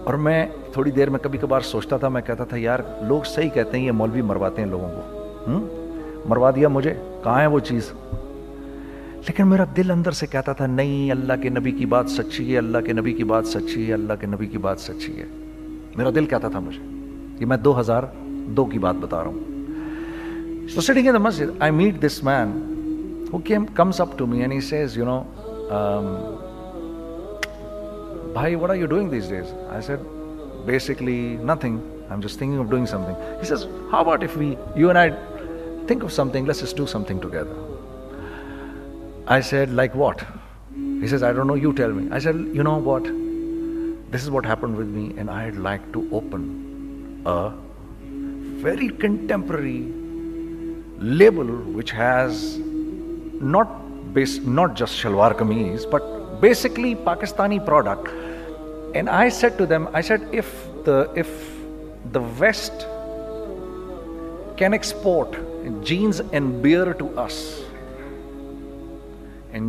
اور 0.06 0.14
میں 0.26 0.44
تھوڑی 0.72 0.90
دیر 1.00 1.10
میں 1.10 1.18
کبھی 1.22 1.38
کبھار 1.42 1.68
سوچتا 1.72 1.96
تھا 2.04 2.08
میں 2.16 2.22
کہتا 2.30 2.44
تھا 2.52 2.56
یار 2.66 2.80
لوگ 3.08 3.32
صحیح 3.34 3.48
کہتے 3.54 3.78
ہیں 3.78 3.84
یہ 3.86 3.92
مولوی 4.02 4.22
مرواتے 4.32 4.62
ہیں 4.62 4.68
لوگوں 4.70 4.88
کو 4.96 5.17
مروا 5.50 6.50
دیا 6.54 6.68
مجھے 6.68 6.92
کہاں 7.24 7.40
ہے 7.40 7.46
وہ 7.46 7.58
چیز 7.68 7.90
لیکن 9.26 9.44
میرا 9.48 9.64
دل 9.76 9.90
اندر 9.90 10.12
سے 10.20 10.26
کہتا 10.30 10.52
تھا 10.58 10.66
نہیں 10.66 11.10
اللہ 11.10 11.32
کے 11.42 11.48
نبی 11.48 11.70
کی 11.78 11.86
بات 11.94 12.06
سچی 12.10 12.52
ہے 12.52 12.58
اللہ 12.58 12.78
کے 12.86 12.92
نبی 12.92 13.12
کی 13.14 13.24
بات 13.32 13.46
سچی 13.46 13.84
ہے 13.88 13.92
اللہ 13.94 14.12
کے 14.20 14.26
نبی 14.26 14.46
کی 14.48 14.58
بات 14.66 14.78
سچی 14.80 15.12
ہے 15.20 15.24
میرا 15.96 16.10
دل 16.14 16.26
کہتا 16.32 16.48
تھا 16.48 16.58
مجھے 16.68 16.82
میں 17.46 17.56
دو 17.56 17.78
ہزار 17.80 18.02
دو 18.56 18.64
کی 18.72 18.78
بات 18.84 18.94
بتا 19.00 19.18
رہا 19.22 19.30
ہوں 19.30 19.40
met 21.76 21.94
this 22.04 22.16
man 22.24 22.48
comes 23.76 24.00
up 24.00 24.10
to 24.18 24.24
بھائی 28.32 28.50
what 28.54 28.70
are 28.70 28.74
you 28.76 28.86
doing 28.86 29.08
these 29.10 29.28
days 29.30 29.46
I 29.70 29.96
basically 30.66 31.36
I 34.94 35.10
of 35.92 36.12
some 36.12 36.28
تھو 36.32 37.28
گی 37.28 37.28
دیکھ 37.32 37.54
I 39.32 39.42
said 39.42 39.68
like 39.68 39.96
what's 39.96 41.22
no 41.46 41.56
you 41.56 41.70
tell 41.76 41.92
said 42.22 42.34
you 42.56 42.62
know 42.62 42.78
what 42.84 43.08
this 44.14 44.22
is 44.22 44.28
what 44.30 44.46
happen 44.46 45.80
to 45.92 46.02
open 46.10 46.46
very 48.62 48.88
contemporary 49.00 49.78
label 51.00 51.50
which 51.74 51.92
has 51.94 52.42
not 53.42 53.68
base 54.12 54.38
not 54.46 54.78
just 54.78 54.94
shalwar 55.02 55.30
kameez 55.38 55.86
but 55.92 56.02
basically 56.40 56.94
Pakistani 57.04 57.58
product 57.66 58.96
and 58.96 59.08
I 59.12 59.30
said 59.40 59.58
to 59.58 59.64
them 59.74 59.84
I 59.92 60.02
said 60.08 60.34
if 60.38 60.54
داف 60.86 61.30
the 62.14 62.20
west 62.38 62.84
can 64.58 64.72
export 64.72 65.36
jeans 65.86 66.20
bear 66.62 66.90
to 66.98 67.08
us 67.24 67.40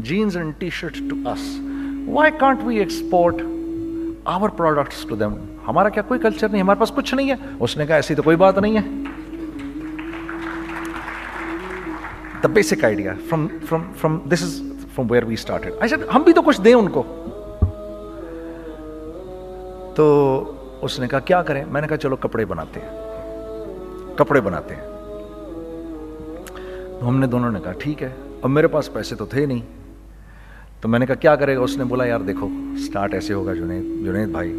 jeans 0.05 0.37
T 0.57 0.69
shirt 0.73 0.97
to 1.09 1.15
us 1.31 1.39
why 2.13 2.31
can't 2.39 2.59
we 2.63 2.77
export 2.79 3.41
our 4.33 4.49
product 4.57 5.11
ہمارا 5.67 5.89
کیا 5.89 6.03
کوئی 6.07 6.19
culture 6.19 6.49
نہیں 6.49 6.61
ہمارے 6.61 6.79
پاس 6.79 6.91
کچھ 6.95 7.13
نہیں 7.15 7.29
ہے 7.31 7.35
اس 7.59 7.75
نے 7.77 7.85
کہا 7.85 7.95
ایسی 7.95 8.15
تو 8.15 8.23
کوئی 8.23 8.37
بات 8.37 8.57
نہیں 8.57 8.77
ہے 8.77 8.81
the 12.43 12.47
basic 12.53 12.83
idea 12.85 13.13
from 13.29 13.47
from 13.69 13.91
from 13.99 14.19
this 14.33 14.43
is 14.43 14.61
from 14.95 15.07
where 15.11 15.23
we 15.27 15.33
start 15.33 15.65
ایسا 15.79 15.95
ہم 16.15 16.21
بھی 16.23 16.33
تو 16.33 16.41
کچھ 16.45 16.61
دیں 16.65 16.73
ان 16.73 16.87
کو 16.97 17.03
تو 19.95 20.07
اس 20.85 20.99
نے 20.99 21.07
کہا 21.07 21.19
کیا 21.31 21.41
کریں 21.49 21.63
میں 21.71 21.81
نے 21.81 21.87
کہا 21.87 21.97
چلو 21.97 22.15
کپڑے 22.25 22.45
بناتے 22.53 22.79
ہیں 22.83 22.97
کپڑے 24.17 24.41
بناتے 24.41 24.75
ہیں 24.75 24.97
ہم 27.07 27.19
نے 27.19 27.27
دونوں 27.33 27.51
نے 27.51 27.59
کہا 27.63 27.71
ٹھیک 27.79 28.01
ہے 28.03 28.09
اب 28.41 28.49
میرے 28.49 28.67
پاس 28.71 28.91
پیسے 28.93 29.15
تو 29.15 29.25
تھے 29.33 29.45
نہیں 29.45 29.59
تو 30.81 30.87
میں 30.89 30.99
نے 30.99 31.05
کہا 31.05 31.15
کیا 31.25 31.35
کرے 31.35 31.55
گا 31.55 31.61
اس 31.61 31.77
نے 31.77 31.83
بولا 31.91 32.05
یار 32.05 32.19
دیکھو 32.27 32.47
اسٹارٹ 32.77 33.13
ایسے 33.13 33.33
ہوگا 33.33 33.53
جنید 33.53 33.83
جنید 34.05 34.29
بھائی 34.31 34.51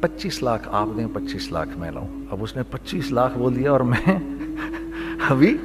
پچیس 0.00 0.42
لاکھ 0.42 0.68
آپ 0.80 0.88
دیں 0.96 1.06
پچیس 1.12 1.50
لاکھ 1.52 1.76
میں 1.78 1.90
لاؤں 1.90 2.24
اب 2.30 2.42
اس 2.42 2.56
نے 2.56 2.62
پچیس 2.70 3.10
لاکھ 3.18 3.38
بول 3.38 3.56
دیا 3.56 3.70
اور 3.70 3.80
میں 3.92 4.14
ابھی 5.30 5.56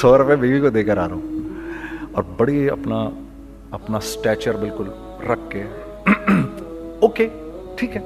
سو 0.00 0.16
روپئے 0.18 0.36
بیوی 0.36 0.60
کو 0.60 0.68
دے 0.78 0.82
کر 0.84 0.96
آ 0.98 1.06
رہا 1.08 1.14
ہوں 1.14 2.06
اور 2.14 2.22
بڑی 2.36 2.68
اپنا 2.70 3.00
اپنا 3.78 3.98
اسٹیچر 4.06 4.56
بالکل 4.60 4.90
رکھ 5.30 5.50
کے 5.50 5.62
اوکے 7.06 7.28
ٹھیک 7.78 7.96
ہے 7.96 8.02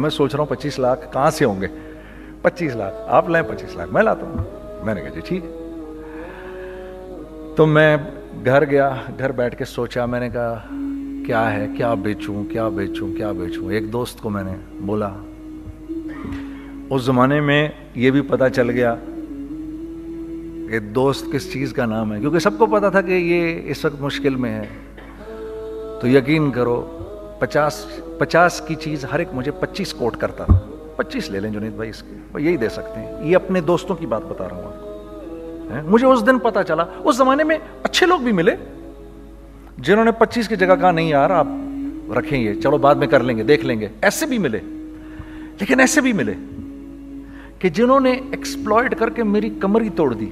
میں 0.00 0.10
سوچ 0.10 0.34
رہا 0.34 0.40
ہوں 0.42 0.54
پچیس 0.56 0.78
لاکھ 0.78 1.06
کہاں 1.12 1.30
سے 1.38 1.44
ہوں 1.44 1.60
گے 1.60 1.66
پچیس 2.42 2.76
لاکھ 2.76 2.94
آپ 3.20 3.28
لائیں 3.30 3.44
پچیس 3.52 3.76
لاکھ 3.76 3.92
میں 3.92 4.02
لاتا 4.02 4.26
ہوں 4.26 4.84
میں 4.86 4.94
نے 4.94 5.00
کہا 5.00 5.14
جی 5.14 5.20
ٹھیک 5.24 5.44
ہے 5.44 5.64
تو 7.56 7.64
میں 7.66 7.96
گھر 8.44 8.64
گیا 8.70 8.88
گھر 9.18 9.32
بیٹھ 9.36 9.54
کے 9.58 9.64
سوچا 9.64 10.04
میں 10.06 10.18
نے 10.20 10.28
کہا 10.30 10.56
کیا 11.26 11.42
ہے 11.52 11.66
کیا 11.76 11.92
بیچوں 12.04 12.42
کیا 12.50 12.68
بیچوں 12.76 13.06
کیا 13.16 13.30
بیچوں 13.38 13.70
ایک 13.72 13.92
دوست 13.92 14.20
کو 14.22 14.30
میں 14.30 14.42
نے 14.44 14.54
بولا 14.86 15.08
اس 16.94 17.02
زمانے 17.02 17.40
میں 17.40 17.60
یہ 18.02 18.10
بھی 18.16 18.20
پتہ 18.32 18.48
چل 18.56 18.70
گیا 18.70 18.94
کہ 20.70 20.78
دوست 21.00 21.32
کس 21.32 21.52
چیز 21.52 21.72
کا 21.76 21.86
نام 21.94 22.12
ہے 22.14 22.20
کیونکہ 22.20 22.38
سب 22.48 22.58
کو 22.58 22.66
پتا 22.76 22.88
تھا 22.90 23.00
کہ 23.08 23.12
یہ 23.12 23.70
اس 23.70 23.84
وقت 23.84 24.00
مشکل 24.02 24.36
میں 24.44 24.52
ہے 24.54 24.68
تو 26.00 26.08
یقین 26.08 26.50
کرو 26.58 26.80
پچاس 27.38 27.84
پچاس 28.18 28.60
کی 28.68 28.74
چیز 28.82 29.04
ہر 29.12 29.18
ایک 29.18 29.34
مجھے 29.34 29.50
پچیس 29.60 29.94
کوٹ 29.98 30.16
کرتا 30.26 30.44
تھا 30.44 30.60
پچیس 30.96 31.30
لے 31.30 31.40
لیں 31.40 31.50
جنید 31.52 31.72
بھائی 31.76 31.90
اس 31.90 32.02
کے 32.02 32.42
یہی 32.48 32.56
دے 32.56 32.68
سکتے 32.78 33.00
ہیں 33.00 33.24
یہ 33.30 33.36
اپنے 33.36 33.60
دوستوں 33.72 33.96
کی 33.96 34.06
بات 34.16 34.26
بتا 34.28 34.48
رہا 34.48 34.56
ہوں 34.56 34.66
آپ 34.66 34.80
کو 34.80 34.85
مجھے 35.84 36.06
اس 36.06 36.24
دن 36.26 36.38
پتا 36.38 36.62
چلا 36.64 36.84
اس 37.04 37.16
زمانے 37.16 37.44
میں 37.44 37.56
اچھے 37.84 38.06
لوگ 38.06 38.20
بھی 38.20 38.32
ملے 38.32 38.54
جنہوں 39.86 40.04
نے 40.04 40.10
پچیس 40.18 40.48
کی 40.48 40.56
جگہ 40.56 40.74
کہا 40.80 40.90
نہیں 40.90 41.08
یار 41.08 41.30
آپ 41.30 42.12
رکھیں 42.18 42.38
یہ 42.38 42.54
چلو 42.62 42.78
بعد 42.78 42.94
میں 42.96 43.06
کر 43.10 43.22
لیں 43.22 43.36
گے 43.36 43.42
دیکھ 43.42 43.64
لیں 43.66 43.78
گے 43.80 43.84
ایسے 43.86 44.02
ایسے 44.02 44.26
بھی 44.26 44.38
بھی 44.38 44.48
ملے 44.48 46.12
ملے 46.22 46.32
لیکن 46.32 46.58
کہ 47.58 47.68
جنہوں 47.74 47.98
نے 48.00 48.14
کر 48.98 49.10
کے 49.18 49.22
میری 49.24 49.88
توڑ 49.96 50.12
دی 50.14 50.28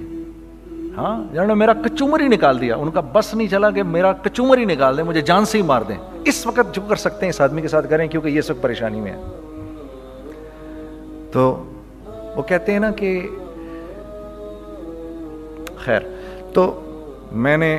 ہاں 0.97 1.17
جنہوں 1.17 1.35
یعنی 1.35 1.47
نے 1.47 1.55
میرا 1.59 1.73
کچومر 1.85 2.21
ہی 2.21 2.29
نکال 2.29 2.61
دیا 2.61 2.77
ان 2.77 2.91
کا 2.91 3.01
بس 3.13 3.33
نہیں 3.35 3.49
چلا 3.51 3.71
کہ 3.71 3.83
میرا 3.83 4.13
کچومر 4.25 4.59
ہی 4.59 4.65
نکال 4.65 4.97
دیں 4.97 5.05
مجھے 5.05 5.21
جان 5.31 5.45
سے 5.53 5.59
ہی 5.59 5.63
مار 5.67 5.83
دیں 5.89 5.97
اس 6.33 6.47
وقت 6.47 6.75
جو 6.75 6.83
کر 6.89 6.97
سکتے 6.97 7.27
ہیں 7.27 7.31
اس 7.33 7.41
آدمی 7.41 7.63
کے 7.63 7.69
ساتھ 7.69 7.87
کریں 7.91 8.07
کیونکہ 8.09 8.29
یہ 8.29 8.41
سب 8.51 8.61
پریشانی 8.61 9.01
میں 9.01 9.13
ہے 9.13 9.21
تو 11.33 11.49
وہ 12.37 12.43
کہتے 12.49 12.73
ہیں 12.73 12.81
نا 12.81 12.91
کہ 12.97 13.19
خیر 15.85 16.03
تو 16.55 16.65
میں 17.45 17.57
نے 17.57 17.71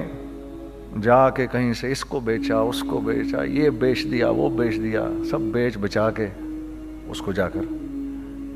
جا 1.04 1.20
کے 1.38 1.46
کہیں 1.52 1.72
سے 1.80 1.92
اس 1.92 2.04
کو 2.12 2.20
بیچا 2.28 2.60
اس 2.72 2.82
کو 2.90 3.00
بیچا 3.06 3.44
یہ 3.44 3.70
بیچ 3.84 4.06
دیا 4.12 4.30
وہ 4.40 4.50
بیچ 4.58 4.76
دیا 4.84 5.04
سب 5.32 5.42
بیچ 5.54 5.78
بچا 5.86 6.10
کے 6.18 6.28
اس 7.12 7.22
کو 7.22 7.32
جا 7.40 7.48
کر 7.56 7.66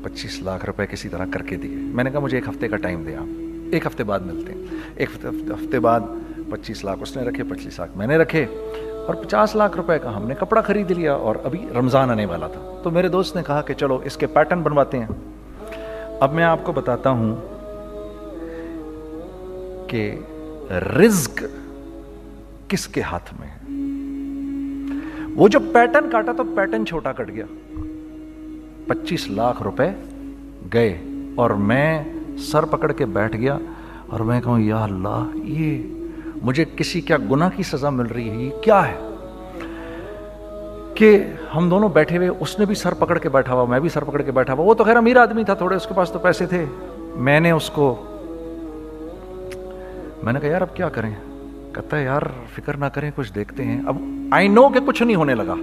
پچیس 0.02 0.40
لاکھ 0.42 0.64
روپے 0.66 0.86
کسی 0.90 1.08
طرح 1.08 1.26
کر 1.32 1.42
کے 1.48 1.56
دیے 1.64 1.76
میں 1.94 2.04
نے 2.04 2.10
کہا 2.10 2.20
مجھے 2.26 2.36
ایک 2.38 2.48
ہفتے 2.48 2.68
کا 2.68 2.76
ٹائم 2.86 3.02
دیا 3.06 3.20
ایک 3.76 3.86
ہفتے 3.86 4.04
بعد 4.10 4.20
ملتے 4.30 4.52
ہیں 4.52 4.82
ایک 5.04 5.10
ہفتے 5.50 5.80
بعد 5.86 6.08
پچیس 6.50 6.84
لاکھ 6.84 7.02
اس 7.02 7.16
نے 7.16 7.22
رکھے 7.28 7.44
پچیس 7.50 7.78
لاکھ 7.78 7.96
میں 7.98 8.06
نے 8.06 8.16
رکھے 8.18 8.44
اور 8.54 9.14
پچاس 9.24 9.54
لاکھ 9.56 9.76
روپے 9.76 9.98
کا 10.02 10.16
ہم 10.16 10.26
نے 10.28 10.34
کپڑا 10.40 10.60
خرید 10.70 10.90
لیا 10.90 11.12
اور 11.28 11.36
ابھی 11.44 11.64
رمضان 11.78 12.10
آنے 12.10 12.24
والا 12.32 12.46
تھا 12.56 12.60
تو 12.82 12.90
میرے 12.96 13.08
دوست 13.16 13.36
نے 13.36 13.42
کہا 13.46 13.60
کہ 13.68 13.74
چلو 13.82 13.98
اس 14.10 14.16
کے 14.22 14.26
پیٹرن 14.38 14.62
بنواتے 14.62 14.98
ہیں 14.98 15.06
اب 16.26 16.32
میں 16.34 16.44
آپ 16.44 16.64
کو 16.64 16.72
بتاتا 16.80 17.10
ہوں 17.20 17.34
کہ 19.90 20.10
رزق 20.98 21.42
کس 22.70 22.86
کے 22.96 23.02
ہاتھ 23.12 23.32
میں 23.38 23.48
ہے 23.48 25.28
وہ 25.36 25.46
جو 25.54 25.58
پیٹرن 25.72 26.10
کاٹا 26.10 26.32
تو 26.36 26.44
پیٹرن 26.56 26.84
چھوٹا 26.86 27.12
کٹ 27.18 27.30
گیا 27.34 27.44
پچیس 28.88 29.26
لاکھ 29.38 29.62
روپے 29.62 29.86
گئے 30.72 30.96
اور 31.42 31.50
میں 31.70 31.86
سر 32.50 32.64
پکڑ 32.74 32.90
کے 33.00 33.04
بیٹھ 33.18 33.36
گیا 33.36 33.56
اور 34.14 34.20
میں 34.30 34.40
کہوں 34.40 34.58
یا 34.60 34.82
اللہ 34.84 35.32
یہ 35.58 35.82
مجھے 36.48 36.64
کسی 36.76 37.00
کیا 37.08 37.16
گناہ 37.30 37.50
کی 37.56 37.62
سزا 37.70 37.90
مل 38.00 38.06
رہی 38.16 38.28
ہے 38.30 38.36
یہ 38.42 38.60
کیا 38.64 38.80
ہے 38.88 39.08
کہ 41.00 41.10
ہم 41.54 41.68
دونوں 41.68 41.88
بیٹھے 41.98 42.16
ہوئے 42.16 42.28
اس 42.28 42.58
نے 42.58 42.64
بھی 42.70 42.74
سر 42.84 42.94
پکڑ 43.02 43.18
کے 43.24 43.28
بیٹھا 43.36 43.54
ہوا 43.54 43.64
میں 43.74 43.80
بھی 43.80 43.88
سر 43.96 44.04
پکڑ 44.04 44.22
کے 44.22 44.32
بیٹھا 44.38 44.52
ہوا 44.52 44.64
وہ 44.64 44.74
تو 44.80 44.84
خیر 44.84 44.96
امیر 44.96 45.16
آدمی 45.24 45.44
تھا 45.50 45.54
تھوڑے 45.64 45.76
اس 45.76 45.86
کے 45.88 45.94
پاس 45.96 46.10
تو 46.12 46.18
پیسے 46.28 46.46
تھے 46.54 46.64
میں 47.30 47.38
نے 47.46 47.50
اس 47.58 47.68
کو 47.78 47.88
میں 50.24 50.32
نے 50.32 50.40
کہا 50.40 50.48
یار 50.48 50.60
اب 50.60 50.74
کیا 50.76 50.88
کریں 50.94 51.10
کہتا 51.74 51.96
ہے 51.96 52.02
یار 52.04 52.22
فکر 52.54 52.76
نہ 52.76 52.84
کریں 52.94 53.10
کچھ 53.16 53.32
دیکھتے 53.34 53.64
ہیں 53.64 53.80
اب 53.88 53.96
آئی 54.38 54.48
نو 54.48 54.68
کہ 54.74 54.80
کچھ 54.86 55.02
نہیں 55.02 55.16
ہونے 55.16 55.34
لگا 55.34 55.54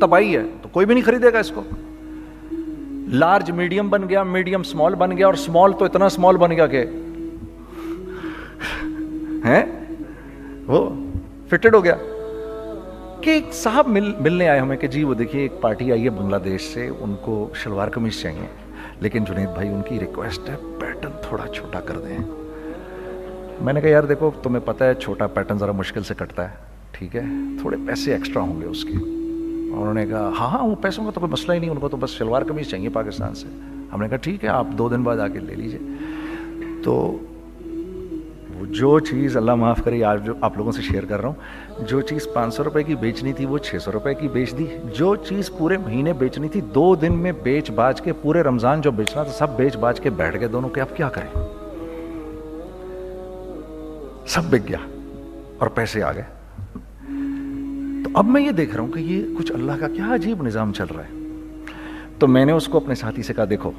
تباہی 0.00 0.36
ہے 0.36 0.42
تو 0.62 0.68
کوئی 0.72 0.86
بھی 0.86 0.94
نہیں 0.94 1.04
خریدے 1.04 1.32
گا 1.32 1.38
اس 1.38 1.50
کو 1.54 1.62
لارج 3.22 3.50
میڈیم 3.60 3.88
بن 3.90 4.08
گیا 4.08 4.22
میڈیم 4.34 4.62
سمال 4.62 4.92
سمال 4.92 4.94
بن 5.08 5.16
گیا 5.16 5.26
اور 5.26 5.72
تو 5.78 5.84
اتنا 5.84 6.08
سمال 6.16 6.36
بن 6.44 6.52
گیا 6.56 6.66
کہ 6.74 6.84
وہ 10.66 10.80
فٹڈ 11.50 11.74
ہو 11.74 11.82
گیا 11.84 11.94
کہ 13.20 13.30
ایک 13.30 13.52
صاحب 13.54 13.88
ملنے 13.96 14.48
آئے 14.48 14.60
ہمیں 14.60 14.76
کہ 14.76 14.86
جی 14.94 15.02
وہ 15.04 15.14
دیکھیے 15.20 15.46
پارٹی 15.60 15.90
آئی 15.92 16.04
ہے 16.04 16.10
بنگلہ 16.18 16.36
دیش 16.44 16.66
سے 16.72 16.88
ان 16.88 17.14
کو 17.24 17.36
شلوار 17.62 17.88
قمیض 17.94 18.20
چاہیے 18.22 18.46
لیکن 19.00 19.24
جنید 19.28 19.48
بھائی 19.54 19.68
ان 19.68 19.80
کی 19.88 19.98
ریکویسٹ 20.00 20.48
ہے 20.50 20.56
پیٹرن 20.80 21.12
تھوڑا 21.28 21.46
چھوٹا 21.54 21.80
کر 21.88 21.98
دیں 22.06 22.18
میں 23.64 23.72
نے 23.72 23.80
کہا 23.80 23.88
یار 23.90 24.02
دیکھو 24.04 24.30
تمہیں 24.42 24.60
پتہ 24.64 24.84
ہے 24.84 24.94
چھوٹا 25.02 25.26
پیٹرن 25.34 25.58
ذرا 25.58 25.72
مشکل 25.72 26.02
سے 26.04 26.14
کٹتا 26.16 26.44
ہے 26.50 26.56
ٹھیک 26.92 27.14
ہے 27.16 27.22
تھوڑے 27.60 27.76
پیسے 27.86 28.12
ایکسٹرا 28.14 28.42
ہوں 28.42 28.60
گے 28.60 28.66
اس 28.66 28.82
کے 28.84 28.96
انہوں 28.98 29.94
نے 29.94 30.04
کہا 30.06 30.28
ہاں 30.38 30.48
ہاں 30.50 30.64
وہ 30.68 30.74
پیسوں 30.82 31.04
کا 31.04 31.10
تو 31.14 31.20
کوئی 31.20 31.32
مسئلہ 31.32 31.52
ہی 31.54 31.58
نہیں 31.58 31.70
ان 31.70 31.78
کو 31.80 31.88
تو 31.88 31.96
بس 32.00 32.10
شلوار 32.18 32.42
قمیض 32.48 32.66
چاہیے 32.70 32.88
پاکستان 32.98 33.34
سے 33.34 33.46
ہم 33.92 34.02
نے 34.02 34.08
کہا 34.08 34.16
ٹھیک 34.26 34.44
ہے 34.44 34.48
آپ 34.48 34.66
دو 34.78 34.88
دن 34.88 35.02
بعد 35.02 35.18
آ 35.20 35.28
کے 35.32 35.38
لے 35.40 35.54
لیجیے 35.54 35.78
تو 36.84 36.94
وہ 38.58 38.66
جو 38.80 38.98
چیز 39.08 39.36
اللہ 39.36 39.54
معاف 39.64 39.80
کرے 39.84 40.02
آج 40.10 40.24
جو 40.26 40.34
آپ 40.40 40.56
لوگوں 40.58 40.72
سے 40.72 40.82
شیئر 40.90 41.04
کر 41.08 41.20
رہا 41.20 41.28
ہوں 41.28 41.86
جو 41.88 42.00
چیز 42.10 42.28
پانچ 42.34 42.54
سو 42.54 42.64
روپئے 42.64 42.82
کی 42.82 42.94
بیچنی 43.00 43.32
تھی 43.38 43.46
وہ 43.46 43.58
چھ 43.58 43.82
سو 43.84 43.92
روپئے 43.92 44.14
کی 44.14 44.28
بیچ 44.36 44.56
دی 44.58 44.66
جو 44.98 45.14
چیز 45.28 45.50
پورے 45.58 45.76
مہینے 45.84 46.12
بیچنی 46.24 46.48
تھی 46.52 46.60
دو 46.74 46.94
دن 47.02 47.18
میں 47.22 47.32
بیچ 47.42 47.70
باج 47.80 48.00
کے 48.02 48.12
پورے 48.22 48.42
رمضان 48.42 48.80
جو 48.80 48.90
بیچنا 49.02 49.22
تھا 49.22 49.32
سب 49.46 49.56
بیچ 49.56 49.76
باج 49.86 50.00
کے 50.00 50.10
بیٹھ 50.22 50.38
گئے 50.40 50.48
دونوں 50.48 50.68
کے 50.70 50.80
اب 50.80 50.96
کیا 50.96 51.08
کریں 51.18 51.44
سب 54.36 54.44
بک 54.50 54.66
گیا 54.68 54.78
اور 55.60 55.68
پیسے 55.74 56.02
آ 56.02 56.10
گئے 56.12 56.22
تو 58.04 58.10
اب 58.18 58.24
میں 58.34 58.40
یہ 58.42 58.50
دیکھ 58.58 58.74
رہا 58.74 58.82
ہوں 58.82 58.90
کہ 58.92 59.00
یہ 59.10 59.22
کچھ 59.38 59.52
اللہ 59.52 59.78
کا 59.80 59.88
کیا 59.94 60.08
عجیب 60.14 60.42
نظام 60.46 60.72
چل 60.78 60.94
رہا 60.96 61.04
ہے 61.04 61.72
تو 62.18 62.26
میں 62.34 62.44
نے 62.50 62.52
اس 62.58 62.66
کو 62.72 62.76
اپنے 62.78 62.94
ساتھی 63.02 63.22
سے 63.28 63.34
کہا 63.34 63.44
دیکھو 63.50 63.70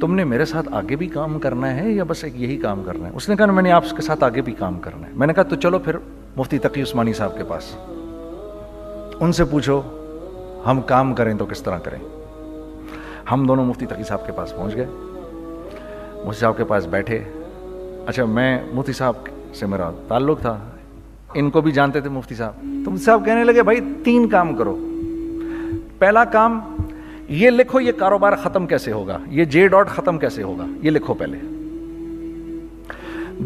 تم 0.00 0.14
نے 0.14 0.24
میرے 0.32 0.44
ساتھ 0.52 0.68
آگے 0.80 0.96
بھی 1.02 1.06
کام 1.18 1.38
کرنا 1.46 1.74
ہے 1.76 1.90
یا 1.90 2.04
بس 2.12 2.24
ایک 2.24 2.40
یہی 2.40 2.56
کام 2.66 2.82
کرنا 2.84 3.08
ہے 3.08 3.12
اس 3.20 3.28
نے 3.28 3.36
کہا 3.36 3.52
میں 3.58 3.62
نے 3.62 3.72
آپ 3.78 3.84
کے 3.96 4.02
ساتھ 4.02 4.24
آگے 4.24 4.42
بھی 4.48 4.52
کام 4.64 4.78
کرنا 4.88 5.06
ہے 5.06 5.12
میں 5.22 5.26
نے 5.26 5.32
کہا 5.34 5.42
تو 5.52 5.56
چلو 5.64 5.78
پھر 5.88 5.96
مفتی 6.36 6.58
تقی 6.66 6.82
عثمانی 6.82 7.12
صاحب 7.22 7.36
کے 7.38 7.44
پاس 7.54 7.74
ان 9.20 9.32
سے 9.40 9.44
پوچھو 9.50 9.80
ہم 10.66 10.80
کام 10.94 11.14
کریں 11.20 11.34
تو 11.38 11.46
کس 11.52 11.62
طرح 11.68 11.78
کریں 11.88 11.98
ہم 13.32 13.46
دونوں 13.46 13.64
مفتی 13.66 13.86
تقی 13.94 14.04
صاحب 14.08 14.26
کے 14.26 14.32
پاس 14.38 14.54
پہنچ 14.56 14.74
گئے 14.76 14.86
مفتی 16.24 16.40
صاحب 16.40 16.56
کے 16.56 16.64
پاس 16.72 16.86
بیٹھے 16.96 17.22
اچھا 18.10 18.24
میں 18.36 18.46
مفتی 18.74 18.92
صاحب 18.98 19.14
سے 19.54 19.66
میرا 19.72 19.90
تعلق 20.06 20.40
تھا 20.40 20.56
ان 21.40 21.50
کو 21.56 21.60
بھی 21.66 21.72
جانتے 21.72 22.00
تھے 22.04 22.10
مفتی 22.10 22.34
صاحب 22.34 22.64
تو 22.84 22.90
مفتی 22.90 23.04
صاحب 23.04 23.24
کہنے 23.24 23.44
لگے 23.44 23.62
بھائی 23.68 23.80
تین 24.04 24.26
کام 24.28 24.54
کرو 24.56 24.74
پہلا 25.98 26.24
کام 26.36 26.58
یہ 27.42 27.50
لکھو 27.50 27.80
یہ 27.80 27.92
کاروبار 27.98 28.32
ختم 28.44 28.66
کیسے 28.66 28.92
ہوگا 28.92 29.18
یہ 29.40 29.44
جے 29.56 29.66
ڈاٹ 29.74 29.90
ختم 29.96 30.18
کیسے 30.24 30.42
ہوگا 30.42 30.66
یہ 30.82 30.90
لکھو 30.90 31.14
پہلے 31.20 31.38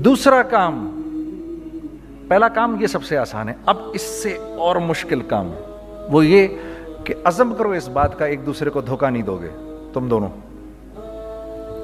دوسرا 0.09 0.41
کام 0.57 0.79
پہلا 2.29 2.49
کام 2.61 2.81
یہ 2.83 2.87
سب 2.97 3.05
سے 3.05 3.19
آسان 3.25 3.49
ہے 3.49 3.55
اب 3.73 3.83
اس 4.01 4.03
سے 4.23 4.37
اور 4.69 4.77
مشکل 4.91 5.23
کام 5.35 5.51
وہ 6.13 6.25
یہ 6.27 6.49
کہ 7.05 7.15
عزم 7.33 7.55
کرو 7.55 7.71
اس 7.83 7.89
بات 8.01 8.19
کا 8.19 8.27
ایک 8.33 8.47
دوسرے 8.47 8.71
کو 8.77 8.81
دھوکہ 8.93 9.11
نہیں 9.11 9.27
دو 9.33 9.39
گے 9.43 9.51
تم 9.95 10.09
دونوں 10.09 10.29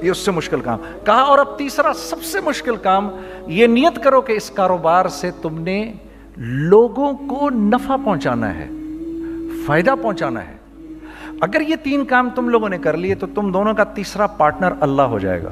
یہ 0.03 0.11
اس 0.11 0.19
سے 0.25 0.31
مشکل 0.31 0.61
کام 0.65 0.79
کہا 1.07 1.21
اور 1.31 1.39
اب 1.39 1.57
تیسرا 1.59 1.93
سب 1.99 2.23
سے 2.25 2.41
مشکل 2.45 2.77
کام 2.83 3.09
یہ 3.59 3.67
نیت 3.67 4.03
کرو 4.05 4.21
کہ 4.29 4.33
اس 4.37 4.51
کاروبار 4.55 5.07
سے 5.21 5.31
تم 5.43 5.61
نے 5.63 5.83
لوگوں 6.71 7.13
کو 7.29 7.49
نفع 7.55 7.97
پہنچانا 8.05 8.55
ہے 8.59 8.67
فائدہ 9.67 9.95
پہنچانا 10.03 10.47
ہے 10.49 10.57
اگر 11.47 11.61
یہ 11.69 11.77
تین 11.83 12.05
کام 12.05 12.29
تم 12.35 12.49
لوگوں 12.49 12.69
نے 12.69 12.79
کر 12.87 12.97
لیے 12.97 13.15
تو 13.15 13.27
تم 13.35 13.51
دونوں 13.53 13.75
کا 13.75 13.85
تیسرا 13.95 14.27
پارٹنر 14.41 14.73
اللہ 14.87 15.11
ہو 15.15 15.19
جائے 15.19 15.43
گا 15.43 15.51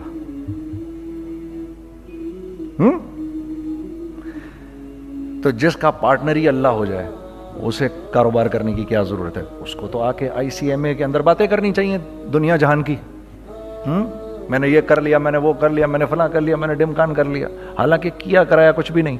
ہم؟ 2.79 2.99
تو 5.43 5.51
جس 5.63 5.77
کا 5.81 5.91
پارٹنر 6.05 6.37
ہی 6.37 6.49
اللہ 6.49 6.77
ہو 6.81 6.85
جائے 6.85 7.09
اسے 7.69 7.89
کاروبار 8.13 8.47
کرنے 8.47 8.73
کی 8.73 8.85
کیا 8.89 9.03
ضرورت 9.03 9.37
ہے 9.37 9.43
اس 9.63 9.75
کو 9.81 9.87
تو 9.93 10.03
آ 10.03 10.11
کے 10.19 10.29
آئی 10.37 10.51
سی 10.59 10.71
ایم 10.71 10.85
اے 10.85 10.95
کے 10.95 11.05
اندر 11.05 11.21
باتیں 11.31 11.47
کرنی 11.47 11.73
چاہیے 11.73 11.99
دنیا 12.33 12.57
جہان 12.65 12.83
کی 12.83 12.97
ہم؟ 13.87 14.07
میں 14.51 14.59
نے 14.59 14.69
یہ 14.69 14.81
کر 14.89 15.01
لیا 15.01 15.19
میں 15.19 15.31
نے 15.33 15.39
وہ 15.47 15.53
کر 15.61 15.71
لیا 15.71 15.87
میں 15.87 15.99
نے 15.99 16.07
فلاں 16.11 16.29
کر 16.33 16.41
لیا 16.41 16.57
میں 16.57 16.69
نے 16.69 16.75
ڈمکان 16.85 17.15
کر 17.15 17.25
لیا 17.35 17.49
حالانکہ 17.79 18.11
کیا 18.19 18.45
کرایا 18.53 18.73
کچھ 18.77 18.93
بھی 18.93 19.03
نہیں 19.03 19.17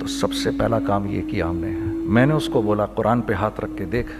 تو 0.00 0.06
سب 0.20 0.32
سے 0.42 0.50
پہلا 0.58 0.78
کام 0.86 1.06
یہ 1.10 1.22
کیا 1.30 1.48
ہم 1.48 1.56
نے 1.64 1.70
میں 2.16 2.26
نے 2.26 2.34
اس 2.34 2.48
کو 2.52 2.62
بولا 2.62 2.86
قرآن 2.94 3.20
پہ 3.28 3.32
ہاتھ 3.40 3.60
رکھ 3.64 3.76
کے 3.78 3.84
دیکھ 3.94 4.10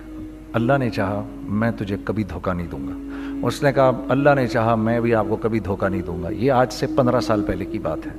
اللہ 0.58 0.78
نے 0.78 0.88
چاہا 0.90 1.22
میں 1.62 1.70
تجھے 1.78 1.96
کبھی 2.04 2.24
دھوکہ 2.30 2.52
نہیں 2.52 2.66
دوں 2.70 2.78
گا 2.86 3.46
اس 3.46 3.62
نے 3.62 3.72
کہا 3.72 3.90
اللہ 4.14 4.34
نے 4.36 4.46
چاہا 4.46 4.74
میں 4.88 4.98
بھی 5.00 5.14
آپ 5.14 5.26
کو 5.28 5.36
کبھی 5.42 5.58
دھوکہ 5.68 5.88
نہیں 5.88 6.02
دوں 6.06 6.22
گا 6.22 6.28
یہ 6.32 6.52
آج 6.52 6.72
سے 6.72 6.86
پندرہ 6.96 7.20
سال 7.28 7.42
پہلے 7.46 7.64
کی 7.64 7.78
بات 7.88 8.06
ہے 8.06 8.12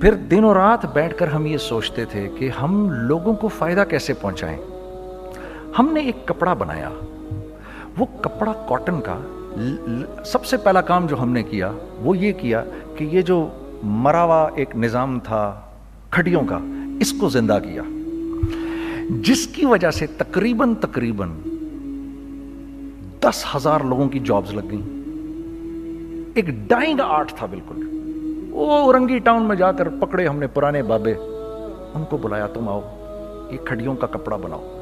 پھر 0.00 0.14
دن 0.30 0.44
و 0.44 0.52
رات 0.54 0.84
بیٹھ 0.94 1.16
کر 1.18 1.28
ہم 1.28 1.46
یہ 1.46 1.56
سوچتے 1.68 2.04
تھے 2.10 2.26
کہ 2.38 2.50
ہم 2.60 2.86
لوگوں 3.08 3.34
کو 3.40 3.48
فائدہ 3.58 3.84
کیسے 3.90 4.12
پہنچائیں 4.20 4.56
ہم 5.78 5.92
نے 5.94 6.00
ایک 6.04 6.26
کپڑا 6.28 6.54
بنایا 6.62 6.88
وہ 7.98 8.06
کپڑا 8.22 8.52
کاٹن 8.68 9.00
کا 9.06 9.16
سب 10.32 10.44
سے 10.46 10.56
پہلا 10.64 10.80
کام 10.90 11.06
جو 11.06 11.20
ہم 11.22 11.32
نے 11.32 11.42
کیا 11.42 11.70
وہ 12.02 12.16
یہ 12.18 12.32
کیا 12.40 12.62
کہ 12.96 13.04
یہ 13.12 13.22
جو 13.30 13.46
مراوا 14.06 14.46
ایک 14.62 14.76
نظام 14.84 15.18
تھا 15.26 15.40
کھڑیوں 16.16 16.42
کا 16.48 16.58
اس 17.04 17.12
کو 17.20 17.28
زندہ 17.36 17.58
کیا 17.64 17.82
جس 19.26 19.46
کی 19.54 19.64
وجہ 19.66 19.90
سے 19.98 20.06
تقریباً 20.18 20.74
تقریباً 20.80 21.30
دس 23.22 23.44
ہزار 23.54 23.80
لوگوں 23.88 24.08
کی 24.08 24.18
جابز 24.24 24.54
لگ 24.54 24.70
گئیں 24.70 25.00
ایک 26.40 26.46
ڈائنگ 26.68 27.00
آرٹ 27.04 27.32
تھا 27.38 27.46
بالکل 27.50 27.86
وہ 28.52 28.76
اورنگی 28.78 29.18
ٹاؤن 29.28 29.42
میں 29.48 29.56
جا 29.56 29.70
کر 29.80 29.88
پکڑے 30.00 30.26
ہم 30.26 30.38
نے 30.40 30.46
پرانے 30.54 30.82
بابے 30.92 31.14
ان 31.22 32.04
کو 32.10 32.16
بلایا 32.22 32.46
تم 32.54 32.68
آؤ 32.68 32.80
یہ 33.50 33.58
کھڑیوں 33.66 33.94
کا 34.00 34.06
کپڑا 34.16 34.36
بناؤ 34.44 34.78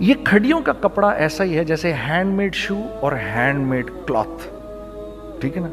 یہ 0.00 0.14
کھڑیوں 0.24 0.60
کا 0.64 0.72
کپڑا 0.80 1.08
ایسا 1.24 1.44
ہی 1.44 1.56
ہے 1.58 1.64
جیسے 1.64 1.92
ہینڈ 2.06 2.34
میڈ 2.36 2.54
شو 2.54 2.76
اور 3.00 3.12
ہینڈ 3.34 3.66
میڈ 3.66 3.90
کلاتھ 4.06 4.46
ٹھیک 5.40 5.56
ہے 5.56 5.62
نا 5.62 5.68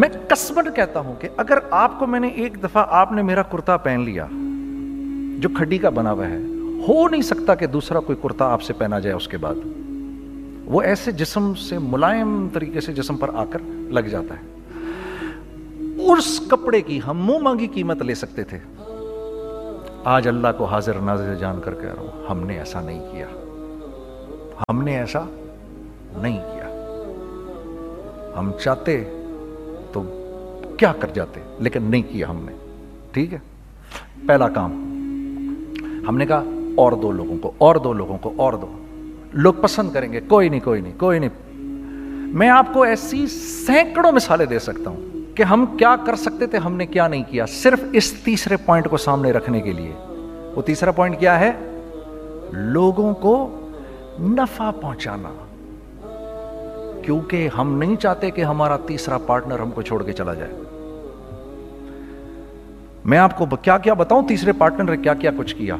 میں 0.00 0.08
کسبٹ 0.30 0.68
کہتا 0.76 1.00
ہوں 1.00 1.14
کہ 1.20 1.28
اگر 1.42 1.58
آپ 1.80 1.98
کو 1.98 2.06
میں 2.06 2.20
نے 2.20 2.28
ایک 2.42 2.62
دفعہ 2.62 2.84
آپ 3.00 3.12
نے 3.12 3.22
میرا 3.30 3.42
کرتا 3.50 3.76
پہن 3.86 4.00
لیا 4.04 4.26
جو 5.42 5.48
کھڈی 5.56 5.78
کا 5.78 5.90
بنا 5.98 6.12
ہوا 6.12 6.28
ہے 6.28 6.36
ہو 6.88 7.06
نہیں 7.08 7.22
سکتا 7.22 7.54
کہ 7.62 7.66
دوسرا 7.76 8.00
کوئی 8.06 8.18
کرتا 8.22 8.50
آپ 8.52 8.62
سے 8.62 8.72
پہنا 8.78 8.98
جائے 9.06 9.14
اس 9.16 9.28
کے 9.28 9.36
بعد 9.46 9.54
وہ 10.74 10.82
ایسے 10.82 11.12
جسم 11.20 11.52
سے 11.68 11.78
ملائم 11.82 12.48
طریقے 12.54 12.80
سے 12.86 12.92
جسم 12.94 13.16
پر 13.16 13.30
آ 13.34 13.44
کر 13.50 13.62
لگ 13.98 14.08
جاتا 14.10 14.34
ہے 14.40 16.12
اس 16.12 16.38
کپڑے 16.50 16.80
کی 16.88 16.98
ہم 17.06 17.24
منہ 17.26 17.38
مانگی 17.42 17.66
قیمت 17.74 18.02
لے 18.02 18.14
سکتے 18.14 18.44
تھے 18.50 18.58
آج 20.14 20.26
اللہ 20.28 20.48
کو 20.58 20.64
حاضر 20.72 20.98
نازر 21.06 21.34
جان 21.40 21.60
کر 21.64 21.74
کہہ 21.80 21.88
رہا 21.94 22.00
ہوں 22.02 22.26
ہم 22.28 22.42
نے 22.46 22.56
ایسا 22.58 22.80
نہیں 22.82 23.00
کیا 23.12 23.26
ہم 24.60 24.82
نے 24.82 24.96
ایسا 24.98 25.20
نہیں 26.20 26.38
کیا 26.52 26.68
ہم 28.38 28.50
چاہتے 28.62 28.94
تو 29.92 30.02
کیا 30.78 30.92
کر 31.00 31.10
جاتے 31.14 31.40
لیکن 31.66 31.90
نہیں 31.90 32.02
کیا 32.12 32.28
ہم 32.30 32.40
نے 32.46 32.52
ٹھیک 33.14 33.34
ہے 33.34 33.38
پہلا 34.28 34.48
کام 34.58 34.72
ہم 36.08 36.16
نے 36.18 36.26
کہا 36.32 36.42
اور 36.84 36.92
دو 37.02 37.10
لوگوں 37.20 37.36
کو 37.42 37.50
اور 37.66 37.76
دو 37.88 37.92
لوگوں 38.00 38.18
کو 38.22 38.32
اور 38.44 38.52
دو 38.64 38.70
لوگ 39.46 39.54
پسند 39.62 39.92
کریں 39.94 40.12
گے 40.12 40.20
کوئی 40.28 40.48
نہیں 40.48 40.60
کوئی 40.70 40.80
نہیں 40.80 40.98
کوئی 41.00 41.18
نہیں 41.24 42.32
میں 42.40 42.48
آپ 42.50 42.72
کو 42.74 42.82
ایسی 42.94 43.26
سینکڑوں 43.38 44.12
مثالیں 44.12 44.46
دے 44.54 44.58
سکتا 44.70 44.90
ہوں 44.90 45.07
کہ 45.38 45.42
ہم 45.50 45.64
کیا 45.78 45.94
کر 46.06 46.16
سکتے 46.16 46.46
تھے 46.52 46.58
ہم 46.58 46.76
نے 46.76 46.84
کیا 46.94 47.06
نہیں 47.08 47.22
کیا 47.30 47.44
صرف 47.50 47.80
اس 47.98 48.10
تیسرے 48.22 48.56
پوائنٹ 48.64 48.86
کو 48.90 48.96
سامنے 49.02 49.30
رکھنے 49.32 49.60
کے 49.66 49.72
لیے 49.72 49.92
وہ 50.54 50.62
تیسرا 50.70 50.90
پوائنٹ 50.92 51.18
کیا 51.20 51.38
ہے 51.40 51.50
لوگوں 52.76 53.12
کو 53.24 53.34
نفع 54.38 54.70
پہنچانا 54.80 55.30
کیونکہ 57.04 57.48
ہم 57.58 57.76
نہیں 57.78 57.94
چاہتے 58.04 58.30
کہ 58.38 58.44
ہمارا 58.44 58.76
تیسرا 58.86 59.18
پارٹنر 59.26 59.58
ہم 59.60 59.70
کو 59.74 59.82
چھوڑ 59.90 60.02
کے 60.06 60.12
چلا 60.22 60.34
جائے 60.40 60.50
میں 63.12 63.18
آپ 63.26 63.36
کو 63.38 63.46
کیا 63.68 63.78
کیا 63.86 63.94
بتاؤں 64.02 64.26
تیسرے 64.28 64.52
پارٹنر 64.64 64.90
نے 64.90 64.96
کیا 65.02 65.14
کیا 65.22 65.30
کچھ 65.38 65.54
کیا 65.56 65.76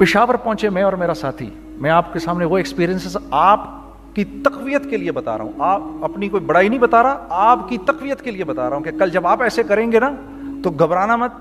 پشاور 0.00 0.34
پہنچے 0.44 0.70
میں 0.78 0.82
اور 0.82 0.92
میرا 1.04 1.14
ساتھی 1.26 1.50
میں 1.84 1.90
آپ 2.00 2.12
کے 2.12 2.18
سامنے 2.28 2.44
وہ 2.54 2.58
ایکسپیرینس 2.58 3.16
آپ 3.46 3.68
کی 4.14 4.24
تقویت 4.44 4.88
کے 4.90 4.96
لیے 4.96 5.12
بتا 5.12 5.36
رہا 5.38 5.44
ہوں 5.44 5.64
آپ 5.72 6.04
اپنی 6.04 6.28
کوئی 6.28 6.42
بڑائی 6.46 6.68
نہیں 6.68 6.78
بتا 6.80 7.02
رہا 7.02 7.26
آپ 7.50 7.68
کی 7.68 7.78
تقویت 7.86 8.20
کے 8.24 8.30
لیے 8.30 8.44
بتا 8.50 8.68
رہا 8.68 8.76
ہوں 8.76 8.84
کہ 8.84 8.90
کل 8.98 9.10
جب 9.10 9.26
آپ 9.26 9.42
ایسے 9.42 9.62
کریں 9.70 9.90
گے 9.92 10.00
نا 10.00 10.10
تو 10.62 10.70
گھبرانا 10.84 11.16
مت 11.22 11.32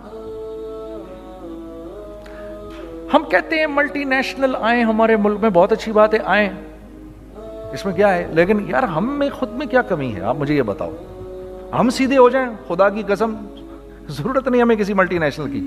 ہم 3.14 3.24
کہتے 3.32 3.60
ہیں 3.60 3.68
ملٹی 3.74 4.04
نیشنل 4.14 4.56
آئیں 4.60 4.84
ہمارے 4.84 5.16
ملک 5.24 5.42
میں 5.42 5.50
بہت 5.58 5.72
اچھی 5.72 5.92
بات 5.98 6.14
ہے 6.14 6.20
آئیں 6.36 6.50
اس 7.74 7.86
میں 7.86 7.94
کیا 7.96 8.14
ہے 8.14 8.28
لیکن 8.40 8.64
یار 8.70 8.84
ہم 8.96 9.10
میں 9.20 9.30
خود 9.40 9.52
میں 9.58 9.66
کیا 9.68 9.82
کمی 9.92 10.14
ہے 10.16 10.22
آپ 10.32 10.36
مجھے 10.40 10.56
یہ 10.56 10.62
بتاؤ 10.72 10.92
ہم 11.80 11.90
سیدھے 11.98 12.18
ہو 12.18 12.28
جائیں 12.30 12.48
خدا 12.68 12.90
کی 12.96 13.04
قسم 13.08 13.34
ضرورت 14.18 14.48
نہیں 14.48 14.62
ہمیں 14.62 14.76
کسی 14.76 14.94
ملٹی 15.02 15.18
نیشنل 15.20 15.52
کی 15.52 15.60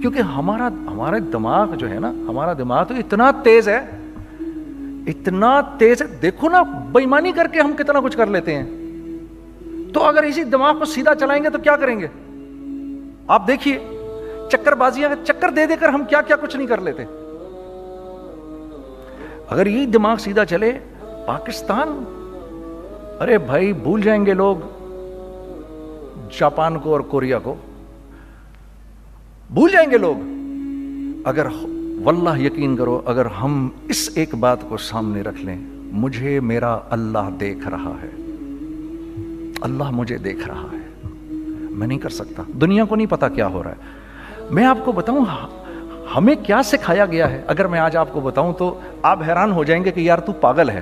کیونکہ 0.00 0.22
ہمارا 0.36 0.68
ہمارا 0.88 1.16
دماغ 1.32 1.74
جو 1.78 1.88
ہے 1.90 1.98
نا 2.00 2.10
ہمارا 2.28 2.52
دماغ 2.58 2.84
تو 2.88 2.94
اتنا 3.04 3.30
تیز 3.44 3.68
ہے 3.68 3.78
اتنا 5.08 5.60
تیز 5.78 6.02
ہے 6.02 6.06
دیکھو 6.22 6.48
نا 6.48 6.62
بےمانی 6.92 7.32
کر 7.32 7.46
کے 7.52 7.60
ہم 7.60 7.72
کتنا 7.78 8.00
کچھ 8.04 8.16
کر 8.16 8.26
لیتے 8.34 8.54
ہیں 8.56 8.64
تو 9.94 10.02
اگر 10.04 10.22
اسی 10.22 10.44
دماغ 10.44 10.78
کو 10.78 10.84
سیدھا 10.84 11.14
چلائیں 11.20 11.42
گے 11.44 11.50
تو 11.50 11.58
کیا 11.62 11.76
کریں 11.76 11.98
گے 12.00 12.06
آپ 13.36 13.46
دیکھیے 13.46 13.78
چکر 14.52 14.74
بازیاں 14.74 15.08
چکر 15.26 15.50
دے 15.56 15.66
دے 15.66 15.76
کر 15.80 15.88
ہم 15.94 16.04
کیا 16.10 16.20
کیا 16.26 16.36
کچھ 16.42 16.56
نہیں 16.56 16.66
کر 16.66 16.80
لیتے 16.88 17.04
اگر 19.54 19.66
یہ 19.66 19.86
دماغ 19.92 20.16
سیدھا 20.24 20.44
چلے 20.52 20.72
پاکستان 21.26 21.98
ارے 23.22 23.38
بھائی 23.46 23.72
بھول 23.82 24.02
جائیں 24.02 24.24
گے 24.26 24.34
لوگ 24.34 24.56
جاپان 26.38 26.78
کو 26.80 26.92
اور 26.92 27.00
کوریا 27.14 27.38
کو 27.48 27.54
بھول 29.50 29.70
جائیں 29.72 29.90
گے 29.90 29.98
لوگ 29.98 30.16
اگر 31.28 31.46
واللہ 32.04 32.38
یقین 32.40 32.76
کرو 32.76 33.00
اگر 33.12 33.26
ہم 33.40 33.58
اس 33.94 34.08
ایک 34.20 34.34
بات 34.44 34.58
کو 34.68 34.76
سامنے 34.90 35.22
رکھ 35.22 35.40
لیں 35.44 35.56
مجھے 36.02 36.38
میرا 36.50 36.78
اللہ 36.96 37.28
دیکھ 37.40 37.66
رہا 37.68 37.92
ہے 38.02 38.08
اللہ 39.68 39.90
مجھے 39.94 40.18
دیکھ 40.26 40.46
رہا 40.48 40.66
ہے 40.72 40.78
میں 41.02 41.86
نہیں 41.86 41.98
کر 42.04 42.08
سکتا 42.18 42.42
دنیا 42.60 42.84
کو 42.92 42.96
نہیں 42.96 43.06
پتا 43.10 43.28
کیا 43.38 43.46
ہو 43.56 43.62
رہا 43.62 43.70
ہے 43.72 44.44
میں 44.58 44.64
آپ 44.66 44.84
کو 44.84 44.92
بتاؤں 45.00 45.24
ہمیں 46.16 46.34
کیا 46.46 46.62
سکھایا 46.70 47.06
گیا 47.12 47.30
ہے 47.30 47.42
اگر 47.54 47.66
میں 47.74 47.78
آج 47.80 47.96
آپ 47.96 48.12
کو 48.12 48.20
بتاؤں 48.20 48.52
تو 48.58 48.72
آپ 49.10 49.22
حیران 49.28 49.52
ہو 49.60 49.64
جائیں 49.64 49.82
گے 49.84 49.90
کہ 49.92 50.00
یار 50.00 50.18
تو 50.26 50.32
پاگل 50.46 50.70
ہے 50.70 50.80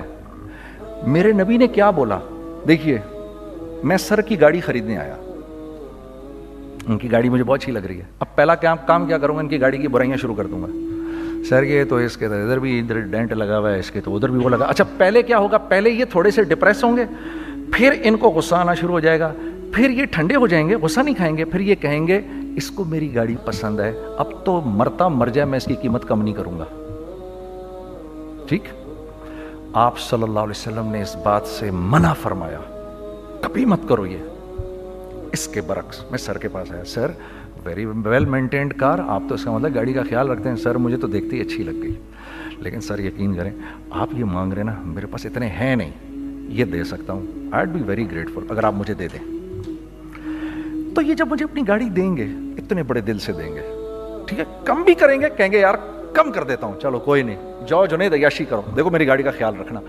میرے 1.17 1.31
نبی 1.41 1.57
نے 1.57 1.67
کیا 1.79 1.89
بولا 1.99 2.19
دیکھیے 2.67 2.97
میں 3.91 3.97
سر 4.07 4.21
کی 4.29 4.39
گاڑی 4.41 4.61
خریدنے 4.61 4.97
آیا 4.97 5.15
ان 6.87 6.97
کی 6.97 7.11
گاڑی 7.11 7.29
مجھے 7.29 7.43
بہت 7.43 7.59
اچھی 7.59 7.71
لگ 7.71 7.85
رہی 7.89 7.99
ہے 7.99 8.05
اب 8.19 8.35
پہلا 8.35 8.55
کام 8.87 9.05
کیا 9.07 9.17
کروں 9.17 9.35
گا 9.35 9.41
ان 9.41 9.47
کی 9.49 9.61
گاڑی 9.61 9.77
کی 9.81 9.87
برائیاں 9.97 10.17
شروع 10.21 10.35
کر 10.35 10.47
دوں 10.47 10.61
گا 10.61 10.67
سر 11.47 11.63
یہ 11.63 11.83
تو 11.89 11.95
اس 11.95 12.17
کے 12.17 12.25
ادھر 12.25 12.59
بھی 12.59 12.79
ادھر 12.79 12.99
ڈینٹ 13.11 13.31
لگا 13.33 13.57
ہوا 13.59 13.71
ہے 13.71 13.79
اس 13.79 13.91
کے 13.91 14.01
تو 14.03 14.15
ادھر 14.15 14.29
بھی 14.29 14.43
وہ 14.43 14.49
لگا 14.49 14.65
اچھا 14.69 14.83
پہلے 14.97 15.21
کیا 15.23 15.37
ہوگا 15.37 15.57
پہلے 15.69 15.89
یہ 15.89 16.05
تھوڑے 16.11 16.31
سے 16.31 16.43
ڈپریس 16.43 16.83
ہوں 16.83 16.97
گے 16.97 17.05
پھر 17.73 17.95
ان 18.03 18.17
کو 18.17 18.29
غصہ 18.35 18.55
آنا 18.55 18.73
شروع 18.73 18.93
ہو 18.93 18.99
جائے 18.99 19.19
گا 19.19 19.31
پھر 19.73 19.89
یہ 19.89 20.05
ٹھنڈے 20.11 20.35
ہو 20.35 20.47
جائیں 20.47 20.67
گے 20.69 20.75
غصہ 20.81 20.99
نہیں 20.99 21.15
کھائیں 21.15 21.35
گے 21.37 21.45
پھر 21.45 21.59
یہ 21.69 21.75
کہیں 21.81 22.07
گے 22.07 22.19
اس 22.57 22.69
کو 22.75 22.83
میری 22.91 23.13
گاڑی 23.15 23.35
پسند 23.45 23.79
ہے 23.79 23.91
اب 24.23 24.31
تو 24.45 24.59
مرتا 24.65 25.07
مر 25.07 25.27
جائے 25.33 25.45
میں 25.49 25.57
اس 25.57 25.65
کی 25.67 25.75
قیمت 25.81 26.07
کم 26.07 26.21
نہیں 26.21 26.33
کروں 26.35 26.57
گا 26.59 26.65
ٹھیک 28.49 28.67
آپ 29.87 29.99
صلی 29.99 30.23
اللہ 30.23 30.39
علیہ 30.39 30.59
وسلم 30.59 30.91
نے 30.91 31.01
اس 31.01 31.15
بات 31.23 31.47
سے 31.47 31.71
منع 31.71 32.13
فرمایا 32.21 32.59
کبھی 33.43 33.65
مت 33.73 33.87
کرو 33.89 34.05
یہ 34.05 35.31
اس 35.33 35.47
کے 35.53 35.61
برعکس 35.67 35.99
میں 36.11 36.17
سر 36.19 36.37
کے 36.37 36.47
پاس 36.51 36.71
آیا 36.71 36.83
sir 36.93 37.11
very 37.65 37.85
well 37.85 38.25
maintained 38.35 38.73
car 38.79 38.99
آپ 39.07 39.23
تو 39.29 39.35
اس 39.35 39.43
کا 39.43 39.51
مطلب 39.51 39.75
گاڑی 39.75 39.93
کا 39.93 40.03
خیال 40.09 40.29
رکھتے 40.31 40.49
ہیں 40.49 40.55
سر 40.63 40.75
مجھے 40.85 40.97
تو 40.97 41.07
دیکھتے 41.07 41.35
ہی 41.35 41.41
اچھی 41.41 41.63
لگ 41.63 41.81
گئی 41.83 41.95
لیکن 42.63 42.81
سر 42.81 42.99
یقین 42.99 43.33
کریں 43.35 43.51
آپ 44.01 44.09
یہ 44.17 44.23
مانگ 44.33 44.53
رہے 44.53 44.61
ہیں 44.61 44.69
نا 44.69 44.73
میرے 44.93 45.07
پاس 45.11 45.25
اتنے 45.25 45.47
ہیں 45.59 45.75
نہیں 45.75 46.47
یہ 46.59 46.65
دے 46.71 46.83
سکتا 46.89 47.13
ہوں 47.13 47.25
I 47.51 47.59
I'd 47.67 47.73
be 47.75 47.81
very 47.89 48.09
grateful 48.11 48.43
اگر 48.51 48.63
آپ 48.63 48.73
مجھے 48.77 48.93
دے 48.93 49.07
دیں 49.13 49.19
تو 50.95 51.01
یہ 51.01 51.13
جب 51.15 51.27
مجھے 51.31 51.45
اپنی 51.45 51.67
گاڑی 51.67 51.89
دیں 51.95 52.15
گے 52.17 52.25
اتنے 52.63 52.83
بڑے 52.91 53.01
دل 53.09 53.19
سے 53.25 53.33
دیں 53.37 53.53
گے 53.55 53.61
ٹھیک 54.27 54.39
ہے 54.39 54.45
کم 54.65 54.83
بھی 54.83 54.93
کریں 55.03 55.19
گے 55.21 55.29
کہیں 55.37 55.51
گے 55.51 55.59
یار 55.59 55.75
کم 56.15 56.31
کر 56.31 56.43
دیتا 56.43 56.67
ہوں 56.67 56.79
چلو 56.81 56.99
کوئی 57.09 57.21
نہیں 57.23 57.65
جاؤ 57.69 57.85
جو 57.85 57.97
نہیں 57.97 58.09
دیاشی 58.09 58.45
کرو 58.49 58.61
دیکھو 58.75 58.89
میری 58.91 59.07
گاڑی 59.07 59.23
کا 59.23 59.31
خیال 59.37 59.59
رکھنا 59.59 59.79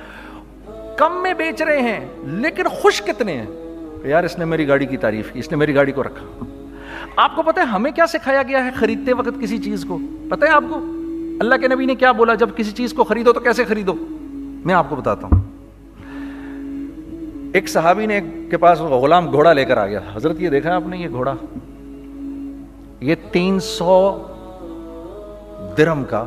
کم 0.98 1.22
میں 1.22 1.32
بیچ 1.34 1.62
رہے 1.62 1.80
ہیں 1.82 2.00
لیکن 2.40 2.68
خوش 2.80 3.02
کتنے 3.06 3.36
ہیں 3.42 4.08
یار 4.08 4.24
اس 4.24 4.38
نے 4.38 4.44
میری 4.50 4.66
گاڑی 4.68 4.86
کی 4.86 4.96
تعریف 4.96 5.32
کی 5.32 5.38
اس 5.38 5.50
نے 5.50 5.56
میری 5.56 5.74
گاڑی 5.74 5.92
کو 5.92 6.02
رکھا 6.04 6.26
آپ 7.18 7.34
کو 7.36 7.42
پتا 7.42 7.60
ہے 7.60 7.66
ہمیں 7.66 7.90
کیا 7.94 8.06
سکھایا 8.06 8.42
گیا 8.48 8.64
ہے 8.64 8.70
خریدتے 8.78 9.12
وقت 9.14 9.40
کسی 9.40 9.58
چیز 9.62 9.84
کو 9.88 9.98
پتا 10.28 10.46
ہے 10.46 10.50
آپ 10.52 10.64
کو 10.70 10.78
اللہ 11.40 11.54
کے 11.60 11.68
نبی 11.68 11.84
نے 11.86 11.94
کیا 11.94 12.12
بولا 12.12 12.34
جب 12.42 12.56
کسی 12.56 12.70
چیز 12.76 12.92
کو 12.94 13.04
خریدو 13.04 13.32
تو 13.32 13.40
کیسے 13.40 13.64
خریدو 13.64 13.94
میں 14.66 14.74
آپ 14.74 14.88
کو 14.90 14.96
بتاتا 14.96 15.26
ہوں 15.26 15.48
ایک 17.58 17.68
صحابی 17.68 18.06
نے 18.06 18.20
کے 18.50 18.56
پاس 18.64 18.80
غلام 18.80 19.30
گھوڑا 19.32 19.52
لے 19.52 19.64
کر 19.64 19.76
آ 19.76 19.86
گیا 19.86 20.00
حضرت 20.14 20.40
یہ 20.40 20.50
دیکھا 20.50 20.74
آپ 20.74 20.86
نے 20.88 20.98
یہ 20.98 21.08
گھوڑا 21.08 21.34
یہ 23.08 23.14
تین 23.32 23.58
سو 23.68 23.92
درم 25.78 26.04
کا 26.10 26.24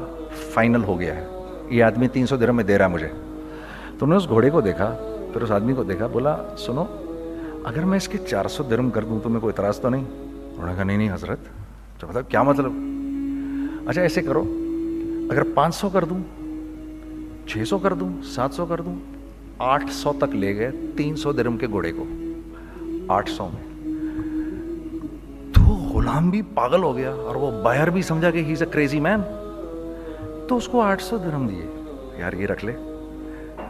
فائنل 0.54 0.84
ہو 0.84 1.00
گیا 1.00 1.16
ہے 1.16 1.26
یہ 1.70 1.84
آدمی 1.84 2.08
تین 2.14 2.26
سو 2.28 2.36
درم 2.38 2.56
میں 2.56 2.64
دے 2.64 2.78
رہا 2.78 2.86
ہے 2.86 2.92
مجھے 2.92 3.08
تو 3.08 4.06
انہوں 4.06 4.10
نے 4.18 4.24
اس 4.24 4.28
گھوڑے 4.30 4.50
کو 4.50 4.62
دیکھا 4.62 4.94
پھر 5.34 5.42
اس 5.42 5.52
آدمی 5.52 5.74
کو 5.74 5.84
دیکھا 5.84 6.08
بولا 6.14 6.36
سنو 6.66 6.84
اگر 7.70 7.86
میں 7.90 7.98
اس 7.98 8.08
کے 8.08 8.18
چار 8.30 8.48
سو 8.58 8.64
درم 8.70 8.90
کر 8.92 9.04
دوں 9.10 9.20
تو 9.24 9.30
میں 9.30 9.40
کوئی 9.42 9.54
اعتراض 9.56 9.80
تو 9.80 9.90
نہیں 9.90 10.23
انہوں 10.56 10.68
نے 10.70 10.76
کہا 10.76 10.84
نہیں 10.84 10.98
نہیں 10.98 11.12
حضرت 11.12 11.40
تو 12.00 12.08
مطلب 12.08 12.30
کیا 12.30 12.42
مطلب 12.44 13.88
اچھا 13.90 14.02
ایسے 14.02 14.22
کرو 14.22 14.44
اگر 15.32 15.42
پانچ 15.56 15.76
سو 15.76 15.90
کر 15.90 16.06
دوں 16.10 16.18
چھ 17.50 17.64
سو 17.70 17.78
کر 17.86 17.94
دوں 18.02 18.10
سات 18.34 18.54
سو 18.56 18.66
کر 18.66 18.82
دوں 18.82 18.96
آٹھ 19.70 19.92
سو 19.94 20.12
تک 20.20 20.36
لے 20.36 20.56
گئے 20.58 20.70
تین 20.98 21.16
سو 21.24 21.32
درم 21.38 21.58
کے 21.58 21.68
گھوڑے 21.68 21.92
کو 21.94 22.06
آٹھ 23.14 23.30
سو 23.30 23.48
میں 23.54 23.64
تو 25.54 25.62
غلام 25.94 26.30
بھی 26.30 26.42
پاگل 26.56 26.84
ہو 26.84 26.96
گیا 26.98 27.12
اور 27.12 27.36
وہ 27.44 27.52
باہر 27.64 27.90
بھی 27.98 28.02
سمجھا 28.12 28.32
کہ 28.32 28.44
he 28.48 28.52
is 28.54 28.64
a 28.64 28.70
crazy 28.74 29.00
man 29.08 29.22
تو 30.50 30.58
اس 30.58 30.68
کو 30.72 30.82
آٹھ 30.82 31.04
سو 31.04 31.18
درم 31.26 31.48
دیے 31.48 31.66
یار 32.20 32.34
یہ 32.42 32.48
رکھ 32.52 32.66
لے 32.66 32.76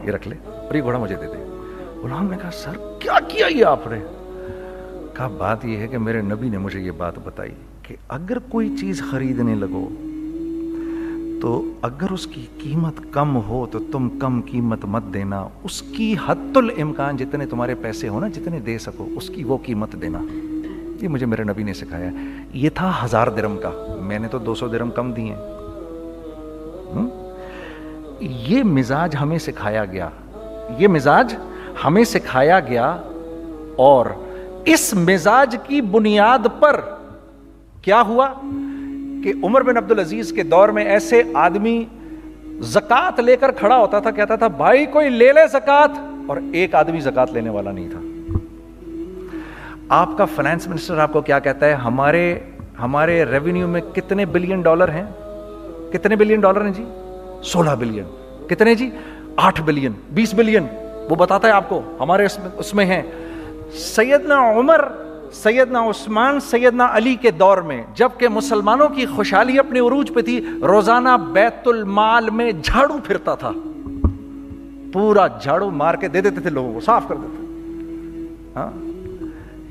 یہ 0.06 0.12
رکھ 0.12 0.28
لے 0.28 0.36
اور 0.48 0.76
یہ 0.76 0.82
گھوڑا 0.82 1.00
مجھے 1.00 1.16
دے 1.16 1.28
دے 1.36 1.44
غلام 2.04 2.28
نے 2.30 2.38
کہا 2.42 2.52
سر 2.64 2.78
کیا 3.02 3.18
کیا 3.28 3.48
یہ 3.56 3.66
آپ 3.66 3.88
نے 3.92 4.00
کہا 5.14 5.28
بات 5.38 5.66
یہ 5.66 5.78
ہے 5.78 5.88
کہ 5.88 5.98
میرے 5.98 6.22
نبی 6.22 6.50
نے 6.50 6.58
مجھے 6.58 6.80
یہ 6.82 6.92
بات 6.98 7.18
بتائی 7.24 7.52
کہ 7.88 7.96
اگر 8.18 8.38
کوئی 8.50 8.70
چیز 8.80 9.02
خریدنے 9.12 9.56
لگو 9.56 9.88
تو 11.42 11.52
اگر 11.88 12.12
اس 12.12 12.26
کی 12.34 12.46
قیمت 12.62 13.00
کم 13.14 13.36
ہو 13.48 13.66
تو 13.72 13.80
تم 13.92 14.08
کم 14.20 14.40
قیمت 14.52 14.86
مت 14.94 15.14
دینا 15.14 15.44
اس 15.70 15.82
کی 15.96 16.14
حد 16.26 16.58
الامکان 16.58 17.18
جتنے 17.18 17.46
تمہارے 17.54 17.76
پیسے 17.82 18.10
ہو 18.10 18.20
نا 18.20 18.28
جتنے 18.38 18.60
دے 18.66 18.78
سکو 18.86 19.08
اس 19.18 19.30
کی 19.36 19.44
وہ 19.50 19.58
قیمت 19.66 19.96
دینا 20.02 20.22
یہ 21.02 21.08
مجھے 21.10 21.26
میرے 21.26 21.44
نبی 21.44 21.64
نے 21.64 21.74
سکھایا 21.74 22.10
یہ 22.58 22.70
تھا 22.76 22.92
ہزار 23.04 23.28
درم 23.38 23.58
کا 23.64 23.72
میں 24.10 24.20
نے 24.20 24.28
تو 24.32 24.38
دو 24.50 24.54
سو 24.56 24.68
درم 24.76 24.92
کم 25.00 25.12
دیے 25.14 25.36
یہ 28.48 28.64
مزاج 28.78 29.16
ہمیں 29.22 29.38
سکھایا 29.46 29.84
گیا 29.94 30.10
یہ 30.80 30.88
مزاج 30.88 31.36
ہمیں 31.84 32.04
سکھایا 32.10 32.60
گیا 32.70 32.86
اور 33.88 34.06
اس 34.72 34.94
مزاج 34.98 35.56
کی 35.66 35.80
بنیاد 35.92 36.46
پر 36.60 36.80
کیا 37.84 38.02
ہوا 38.08 38.28
کہ 39.24 39.34
عمر 39.46 39.62
بن 39.64 39.78
عبدالعزیز 39.78 40.14
العزیز 40.22 40.32
کے 40.36 40.44
دور 40.50 40.70
میں 40.78 40.84
ایسے 40.96 41.22
آدمی 41.44 41.84
زکات 42.76 43.20
لے 43.20 43.36
کر 43.38 43.52
کھڑا 43.60 43.78
ہوتا 43.78 44.00
تھا 44.00 44.12
کہتا 44.20 44.36
تھا 44.44 44.48
بھائی 44.58 44.86
کوئی 44.96 45.10
لے 45.10 45.32
لے 45.34 45.46
زکات 45.54 45.98
اور 46.28 46.38
ایک 46.52 46.76
آدمی 46.76 47.00
زکات 47.08 47.32
لینے 47.34 47.50
والا 47.50 47.72
نہیں 47.72 47.90
تھا 47.92 48.00
آپ 50.00 50.18
کا 50.18 50.26
فائنانس 50.36 50.68
منسٹر 50.68 50.98
آپ 51.00 51.14
کو 51.14 51.22
کیا 51.30 51.40
کہتا 51.48 51.66
ہے 51.66 51.74
ہمارے 51.86 52.22
ہمارے 52.80 53.24
ریونیو 53.32 53.68
میں 53.68 53.82
کتنے 53.96 54.26
بلین 54.36 54.62
ڈالر 54.62 54.90
ہیں 55.00 55.04
کتنے 55.94 56.16
بلین 56.16 56.40
ڈالر 56.42 56.66
ہیں 56.66 56.74
جی 56.78 56.84
سولہ 57.52 57.70
بلین 57.80 58.48
کتنے 58.50 58.76
جی 58.76 58.90
آٹھ 59.48 59.62
بلین 59.66 59.92
بیس 60.14 60.34
بلین 60.34 60.68
وہ 61.10 61.16
بتاتا 61.16 61.48
ہے 61.48 61.54
آپ 61.54 61.70
کو 61.70 61.82
ہمارے 62.00 62.26
اس 62.60 62.74
میں 62.74 62.86
ہیں 62.86 63.02
سیدنا 63.82 64.38
عمر 64.58 64.82
سیدنا 65.34 65.82
عثمان 65.90 66.40
سیدنا 66.50 66.88
علی 66.96 67.16
کے 67.22 67.32
دور 67.32 67.58
میں 67.70 67.82
جبکہ 67.98 68.28
مسلمانوں 68.34 68.88
کی 68.96 69.06
خوشحالی 69.16 69.58
اپنے 69.60 69.80
عروج 69.80 70.12
پہ 70.16 70.22
تھی 70.26 70.40
روزانہ 70.70 71.10
بیت 71.34 71.68
المال 71.68 72.30
میں 72.40 72.52
جھاڑو 72.64 72.98
پھرتا 73.04 73.36
تھا 73.44 73.52
پورا 74.94 75.28
جھاڑو 75.42 75.70
مار 75.82 75.96
کے 76.02 76.08
دے 76.08 76.22
دیتے 76.22 76.42
تھے 76.42 76.50
لوگوں 76.50 76.74
کو 76.74 76.80
صاف 76.86 77.08
کر 77.10 77.16
دیتے 77.22 77.42
ہاں؟ 78.56 78.70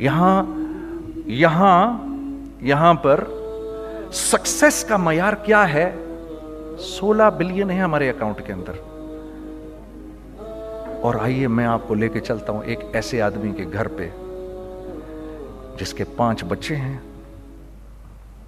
یہاں 0.03 0.43
یہاں 1.43 1.99
یہاں 2.67 2.95
پر 3.03 3.25
سکسس 4.23 4.85
کا 4.89 4.97
معیار 5.05 5.33
کیا 5.45 5.73
ہے 5.73 5.91
سولہ 6.97 7.31
بلین 7.39 7.71
ہے 7.71 7.81
ہمارے 7.81 8.09
اکاؤنٹ 8.11 8.47
کے 8.47 8.53
اندر 8.53 8.73
اور 11.07 11.15
آئیے 11.21 11.47
میں 11.49 11.65
آپ 11.67 11.87
کو 11.87 11.95
لے 12.01 12.09
کے 12.15 12.21
چلتا 12.21 12.53
ہوں 12.53 12.63
ایک 12.73 12.79
ایسے 12.97 13.21
آدمی 13.23 13.51
کے 13.57 13.65
گھر 13.73 13.89
پہ 13.97 14.09
جس 15.79 15.93
کے 15.99 16.05
پانچ 16.17 16.43
بچے 16.49 16.77
ہیں 16.77 16.97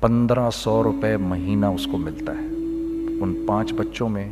پندرہ 0.01 0.49
سو 0.63 0.83
روپے 0.85 1.17
مہینہ 1.31 1.67
اس 1.79 1.87
کو 1.93 1.99
ملتا 1.99 2.33
ہے 2.39 2.45
ان 3.21 3.35
پانچ 3.47 3.73
بچوں 3.81 4.09
میں 4.17 4.29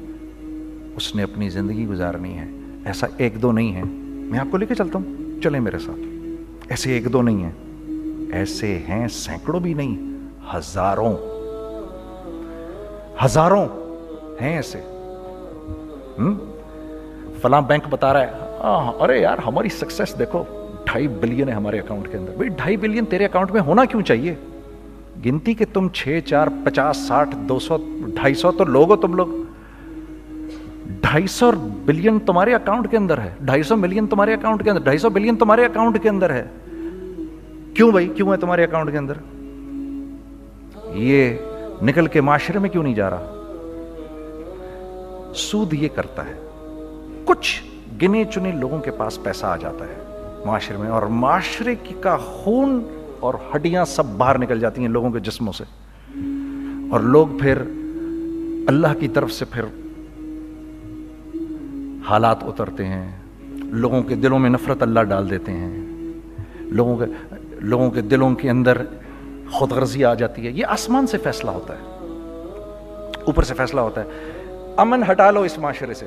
اس 0.97 1.15
نے 1.15 1.23
اپنی 1.23 1.49
زندگی 1.57 1.87
گزارنی 1.87 2.37
ہے 2.39 2.45
ایسا 2.93 3.07
ایک 3.25 3.41
دو 3.43 3.51
نہیں 3.59 3.75
ہے 3.77 3.83
میں 3.85 4.39
آپ 4.41 4.51
کو 4.51 4.57
لے 4.57 4.67
کے 4.67 4.75
چلتا 4.83 4.99
ہوں 4.99 5.41
چلے 5.43 5.61
میرے 5.67 5.79
ساتھ 5.87 6.69
ایسے 6.73 6.93
ایک 6.93 7.13
دو 7.13 7.23
نہیں 7.31 7.43
ہیں 7.45 8.33
ایسے 8.41 8.77
ہیں 8.89 9.07
سینکڑوں 9.21 9.61
بھی 9.67 9.75
نہیں 9.81 9.97
ہزاروں 10.55 11.13
ہزاروں 13.25 13.67
ہیں 14.41 14.55
ایسے 14.57 14.81
فلاں 17.43 17.61
بینک 17.69 17.87
بتا 17.91 18.13
رہا 18.13 18.21
ہے 18.27 18.95
ارے 19.05 19.19
یار 19.21 19.39
ہماری 19.47 19.69
سکسیس 19.79 20.19
دیکھو 20.19 20.43
ڈھائی 20.87 21.07
بلین 21.23 21.49
ہے 21.49 21.55
ہمارے 21.55 21.79
اکاؤنٹ 21.81 22.11
کے 22.11 22.17
اندر 22.19 22.35
بھائی 22.37 22.49
ڈھائی 22.63 22.77
بلین 22.85 23.05
تیرے 23.15 23.25
اکاؤنٹ 23.25 23.51
میں 23.53 23.61
ہونا 23.69 23.85
کیوں 23.91 24.03
چاہیے 24.11 24.35
گنتی 25.25 25.55
کہ 25.55 25.65
تم 25.73 25.89
چھ 26.01 26.19
چار 26.29 26.47
پچاس 26.65 26.97
ساٹھ 27.09 27.35
دو 27.49 27.59
سو 27.67 27.77
ڈھائی 28.15 28.35
سو 28.43 28.51
تو 28.61 28.65
لوگ 28.65 28.91
ہو 28.91 28.97
تم 29.07 29.15
لوگ 29.17 29.29
ڈھائی 31.03 31.27
سو 31.37 31.51
بلین 31.87 32.19
تمہارے 32.27 32.55
اکاؤنٹ 32.55 32.91
کے 32.91 32.97
اندر 32.97 33.21
ہے 33.21 33.31
ڈھائی 33.51 33.63
سو 33.71 33.77
ملین 33.77 34.07
تمہارے 34.15 34.35
اکاؤنٹ 34.35 34.65
کے 34.65 34.71
اندر 34.71 34.83
ڈھائی 34.89 34.99
سو 34.99 35.11
بلین 35.17 35.37
تمہارے 35.37 35.65
اکاؤنٹ 35.65 36.03
کے 36.03 36.09
اندر 36.09 36.35
ہے 36.35 36.43
کیوں 37.77 37.91
بھائی 37.93 38.09
کیوں 38.17 38.31
ہے 38.33 38.37
تمہارے 38.47 38.65
اکاؤنٹ 38.65 38.91
کے 38.93 38.99
اندر 38.99 39.21
یہ 41.09 41.37
نکل 41.91 42.07
کے 42.17 42.21
معاشرے 42.29 42.59
میں 42.65 42.71
کیوں 42.71 42.83
نہیں 42.83 42.95
جا 42.95 43.11
رہا 43.11 43.31
سود 45.45 45.73
یہ 45.81 45.89
کرتا 45.97 46.25
ہے 46.29 46.35
کچھ 47.25 47.63
گنے 48.03 48.23
چنے 48.35 48.53
لوگوں 48.61 48.79
کے 48.83 48.91
پاس 48.99 49.19
پیسہ 49.23 49.47
آ 49.47 49.57
جاتا 49.63 49.85
ہے 49.89 50.01
معاشرے 50.47 50.77
میں 50.77 50.89
اور 50.91 51.03
معاشرے 51.25 51.75
کی 51.83 51.95
کا 52.03 52.17
خون 52.25 52.81
اور 53.27 53.35
ہڈیاں 53.55 53.85
سب 53.85 54.05
باہر 54.19 54.39
نکل 54.39 54.61
جاتی 54.61 54.81
ہیں 54.83 54.89
لوگوں 54.89 55.11
کے 55.13 55.21
جسموں 55.29 55.53
سے 55.59 55.65
اور 56.95 57.01
لوگ 57.17 57.39
پھر 57.41 57.59
اللہ 58.73 58.95
کی 59.01 59.09
طرف 59.19 59.33
سے 59.33 59.45
پھر 59.51 59.65
حالات 62.09 62.43
اترتے 62.49 62.87
ہیں 62.87 63.11
لوگوں 63.85 64.03
کے 64.09 64.15
دلوں 64.25 64.39
میں 64.39 64.51
نفرت 64.51 64.83
اللہ 64.83 65.01
ڈال 65.11 65.31
دیتے 65.31 65.53
ہیں 65.53 65.83
لوگوں 66.81 66.97
کے 66.97 67.05
لوگوں 67.73 67.91
کے 67.91 68.01
دلوں 68.01 68.35
کے 68.37 68.51
اندر 68.51 68.83
خود 69.53 69.73
غرضی 69.73 70.05
آ 70.05 70.13
جاتی 70.23 70.47
ہے 70.47 70.51
یہ 70.53 70.67
آسمان 70.77 71.07
سے 71.07 71.19
فیصلہ 71.23 71.51
ہوتا 71.51 71.75
ہے 71.79 71.91
اوپر 73.29 73.43
سے 73.49 73.55
فیصلہ 73.55 73.81
ہوتا 73.81 74.03
ہے 74.05 74.35
امن 74.85 75.03
ہٹا 75.11 75.31
لو 75.31 75.41
اس 75.49 75.59
معاشرے 75.65 75.95
سے 75.95 76.07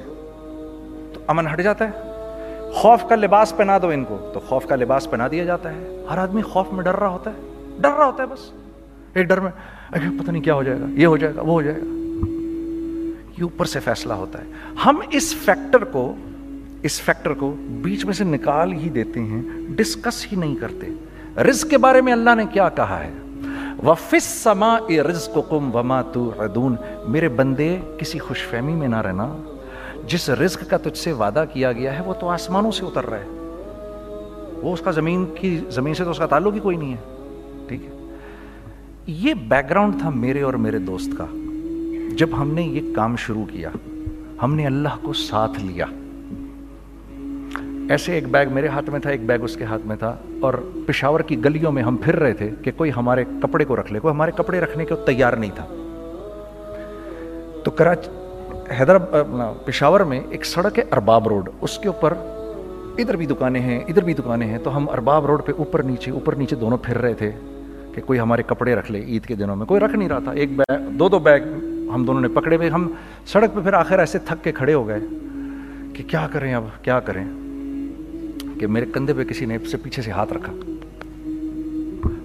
امن 1.29 1.47
ہٹ 1.53 1.61
جاتا 1.63 1.87
ہے 1.89 2.71
خوف 2.75 3.03
کا 3.09 3.15
لباس 3.15 3.55
پہنا 3.57 3.77
دو 3.81 3.87
ان 3.89 4.03
کو 4.07 4.17
تو 4.33 4.39
خوف 4.47 4.65
کا 4.67 4.75
لباس 4.75 5.09
پہنا 5.09 5.27
دیا 5.31 5.43
جاتا 5.45 5.71
ہے 5.75 5.97
ہر 6.09 6.17
آدمی 6.17 6.41
خوف 6.53 6.71
میں 6.73 6.83
ڈر 6.83 6.95
رہا 6.99 7.07
ہوتا 7.09 7.31
ہے 7.33 7.77
ڈر 7.81 7.91
رہا 7.97 8.05
ہوتا 8.05 8.23
ہے 8.23 8.27
بس 8.27 8.49
ایک 9.13 9.27
ڈر 9.27 9.39
میں 9.39 9.51
پتہ 9.93 10.29
نہیں 10.31 10.41
کیا 10.43 10.53
ہو 10.53 10.63
جائے 10.63 10.79
گا 10.79 10.85
یہ 11.01 11.05
ہو 11.05 11.17
جائے 11.17 11.33
گا 11.35 11.41
وہ 11.41 11.53
ہو 11.53 11.61
جائے 11.61 11.79
گا 11.81 11.93
یہ 13.37 13.43
اوپر 13.43 13.65
سے 13.75 13.79
فیصلہ 13.85 14.13
ہوتا 14.23 14.39
ہے 14.39 14.71
ہم 14.85 14.99
اس 15.19 15.33
فیکٹر 15.45 15.83
کو 15.93 16.13
اس 16.89 16.99
فیکٹر 17.01 17.33
کو 17.39 17.53
بیچ 17.83 18.05
میں 18.05 18.13
سے 18.13 18.23
نکال 18.23 18.73
ہی 18.83 18.89
دیتے 18.95 19.19
ہیں 19.31 19.41
ڈسکس 19.77 20.25
ہی 20.31 20.37
نہیں 20.39 20.55
کرتے 20.55 20.89
رزق 21.49 21.69
کے 21.69 21.77
بارے 21.87 22.01
میں 22.07 22.13
اللہ 22.13 22.35
نے 22.37 22.45
کیا 22.53 22.67
کہا 22.75 23.03
ہے 23.03 23.11
میرے 27.13 27.29
بندے 27.39 27.75
کسی 27.99 28.19
خوش 28.19 28.45
فہمی 28.49 28.73
میں 28.75 28.87
نہ 28.87 29.01
رہنا 29.07 29.25
جس 30.11 30.29
رزق 30.41 30.63
کا 30.69 30.77
تجھ 30.83 30.97
سے 30.97 31.11
وعدہ 31.21 31.43
کیا 31.53 31.71
گیا 31.73 31.95
ہے 31.97 32.03
وہ 32.05 32.13
تو 32.19 32.29
آسمانوں 32.29 32.71
سے 32.79 32.85
اتر 32.85 33.05
رہا 33.09 33.17
ہے 33.17 33.43
وہ 34.61 34.73
اس 34.73 34.81
کا 34.85 34.91
زمین 34.99 35.25
کی 35.39 35.59
زمین 35.77 35.93
سے 35.93 36.03
تو 36.03 36.09
اس 36.11 36.17
کا 36.19 36.25
تعلق 36.33 36.53
ہی 36.55 36.59
کوئی 36.59 36.77
نہیں 36.77 36.93
ہے 36.93 37.65
ٹھیک 37.67 37.83
ہے 37.85 39.13
یہ 39.23 39.33
بیک 39.49 39.69
گراؤنڈ 39.69 39.99
تھا 39.99 40.09
میرے 40.25 40.41
اور 40.49 40.53
میرے 40.65 40.79
دوست 40.91 41.13
کا 41.17 41.25
جب 42.17 42.39
ہم 42.41 42.53
نے 42.53 42.61
یہ 42.63 42.93
کام 42.95 43.15
شروع 43.25 43.45
کیا 43.51 43.69
ہم 44.41 44.55
نے 44.55 44.65
اللہ 44.65 44.97
کو 45.03 45.13
ساتھ 45.27 45.59
لیا 45.59 45.85
ایسے 47.93 48.13
ایک 48.13 48.27
بیگ 48.31 48.51
میرے 48.53 48.67
ہاتھ 48.73 48.89
میں 48.89 48.99
تھا 48.99 49.09
ایک 49.09 49.25
بیگ 49.29 49.43
اس 49.43 49.55
کے 49.57 49.63
ہاتھ 49.71 49.85
میں 49.87 49.95
تھا 49.99 50.15
اور 50.47 50.53
پشاور 50.85 51.19
کی 51.31 51.43
گلیوں 51.45 51.71
میں 51.71 51.83
ہم 51.83 51.97
پھر 52.03 52.15
رہے 52.19 52.33
تھے 52.37 52.49
کہ 52.63 52.71
کوئی 52.77 52.91
ہمارے 52.95 53.23
کپڑے 53.41 53.65
کو 53.65 53.75
رکھ 53.75 53.91
لے 53.93 53.99
کوئی 53.99 54.13
ہمارے 54.13 54.31
کپڑے 54.37 54.59
رکھنے 54.61 54.85
کو 54.85 54.95
تیار 55.05 55.33
نہیں 55.43 55.51
تھا 55.55 55.65
تو 57.65 57.71
کراچی 57.81 58.09
حیدر 58.79 58.97
پشاور 59.65 59.99
میں 60.11 60.19
ایک 60.29 60.45
سڑک 60.45 60.77
ہے 60.79 60.83
ارباب 60.91 61.27
روڈ 61.27 61.49
اس 61.61 61.77
کے 61.81 61.87
اوپر 61.87 62.13
ادھر 63.01 63.15
بھی 63.17 63.25
دکانیں 63.25 63.59
ہیں 63.61 63.79
ادھر 63.87 64.03
بھی 64.03 64.13
دکانیں 64.13 64.45
ہیں 64.47 64.57
تو 64.63 64.75
ہم 64.77 64.89
ارباب 64.89 65.25
روڈ 65.25 65.41
پہ 65.45 65.51
اوپر 65.57 65.83
نیچے 65.83 66.11
اوپر 66.11 66.35
نیچے 66.37 66.55
دونوں 66.61 66.77
پھر 66.83 66.97
رہے 67.01 67.13
تھے 67.17 67.31
کہ 67.95 68.01
کوئی 68.05 68.19
ہمارے 68.19 68.43
کپڑے 68.47 68.75
رکھ 68.75 68.91
لے 68.91 69.01
عید 69.03 69.25
کے 69.25 69.35
دنوں 69.35 69.55
میں 69.55 69.65
کوئی 69.65 69.81
رکھ 69.81 69.95
نہیں 69.95 70.09
رہا 70.09 70.19
تھا 70.23 70.31
ایک 70.31 70.55
بیگ 70.57 70.89
دو 70.99 71.07
دو 71.09 71.19
بیگ 71.27 71.43
ہم 71.93 72.03
دونوں 72.07 72.21
نے 72.21 72.27
پکڑے 72.39 72.55
ہوئے 72.55 72.69
ہم 72.69 72.87
سڑک 73.31 73.55
پہ 73.55 73.61
پھر 73.63 73.73
آخر 73.73 73.99
ایسے 73.99 74.19
تھک 74.27 74.43
کے 74.43 74.51
کھڑے 74.51 74.73
ہو 74.73 74.87
گئے 74.87 74.99
کہ 75.95 76.03
کیا 76.07 76.27
کریں 76.33 76.53
اب 76.53 76.63
کیا 76.83 76.99
کریں 77.09 77.23
کہ 78.59 78.67
میرے 78.67 78.85
کندھے 78.93 79.13
پہ 79.13 79.23
کسی 79.29 79.45
نے 79.45 79.57
سے 79.71 79.77
پیچھے 79.83 80.01
سے 80.01 80.11
ہاتھ 80.11 80.33
رکھا 80.33 80.53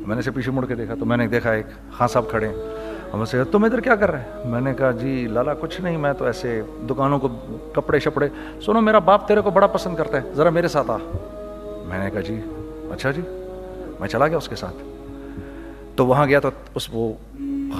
میں 0.06 0.16
نے 0.16 0.18
اسے 0.18 0.30
پیچھے 0.34 0.50
مڑ 0.52 0.64
کے 0.66 0.74
دیکھا 0.74 0.94
تو 0.98 1.06
میں 1.06 1.16
نے 1.16 1.26
دیکھا 1.28 1.50
ایک 1.52 1.66
خان 1.96 2.08
صاحب 2.12 2.28
کھڑے 2.30 2.48
ہیں 2.48 2.98
ہم 3.12 3.24
سے 3.24 3.42
تم 3.50 3.64
ادھر 3.64 3.80
کیا 3.80 3.94
کر 4.00 4.10
رہے 4.10 4.20
ہیں 4.22 4.28
میں 4.50 4.60
نے 4.60 4.72
کہا 4.78 4.90
جی 4.98 5.26
لالا 5.32 5.54
کچھ 5.60 5.80
نہیں 5.80 5.96
میں 6.04 6.12
تو 6.18 6.24
ایسے 6.24 6.60
دکانوں 6.90 7.18
کو 7.20 7.28
کپڑے 7.74 7.98
شپڑے 8.00 8.28
سنو 8.66 8.80
میرا 8.80 8.98
باپ 9.08 9.20
تیرے 9.28 9.40
کو 9.46 9.50
بڑا 9.54 9.66
پسند 9.76 9.94
کرتا 9.96 10.16
ہے 10.22 10.26
ذرا 10.36 10.50
میرے 10.58 10.68
ساتھ 10.74 10.88
آ 10.90 10.96
میں 11.88 11.98
نے 11.98 12.10
کہا 12.10 12.20
جی 12.26 12.36
اچھا 12.94 13.10
جی 13.16 13.20
میں 14.00 14.08
چلا 14.08 14.26
گیا 14.28 14.36
اس 14.36 14.48
کے 14.48 14.56
ساتھ 14.56 14.74
تو 15.96 16.06
وہاں 16.06 16.26
گیا 16.26 16.40
تو 16.40 16.48
اس 16.74 16.88
وہ 16.92 17.12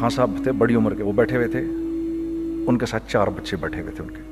خان 0.01 0.11
صاحب 0.17 0.31
تھے 0.43 0.51
بڑی 0.63 0.75
عمر 0.81 0.93
کے 0.95 1.03
وہ 1.03 1.13
بیٹھے 1.21 1.35
ہوئے 1.37 1.49
تھے 1.53 1.61
ان 1.61 2.77
کے 2.79 2.87
ساتھ 2.87 3.05
چار 3.13 3.27
بچے 3.37 3.57
بیٹھے 3.61 3.81
ہوئے 3.81 3.93
تھے 3.97 4.03
ان 4.05 4.11
کے 4.17 4.23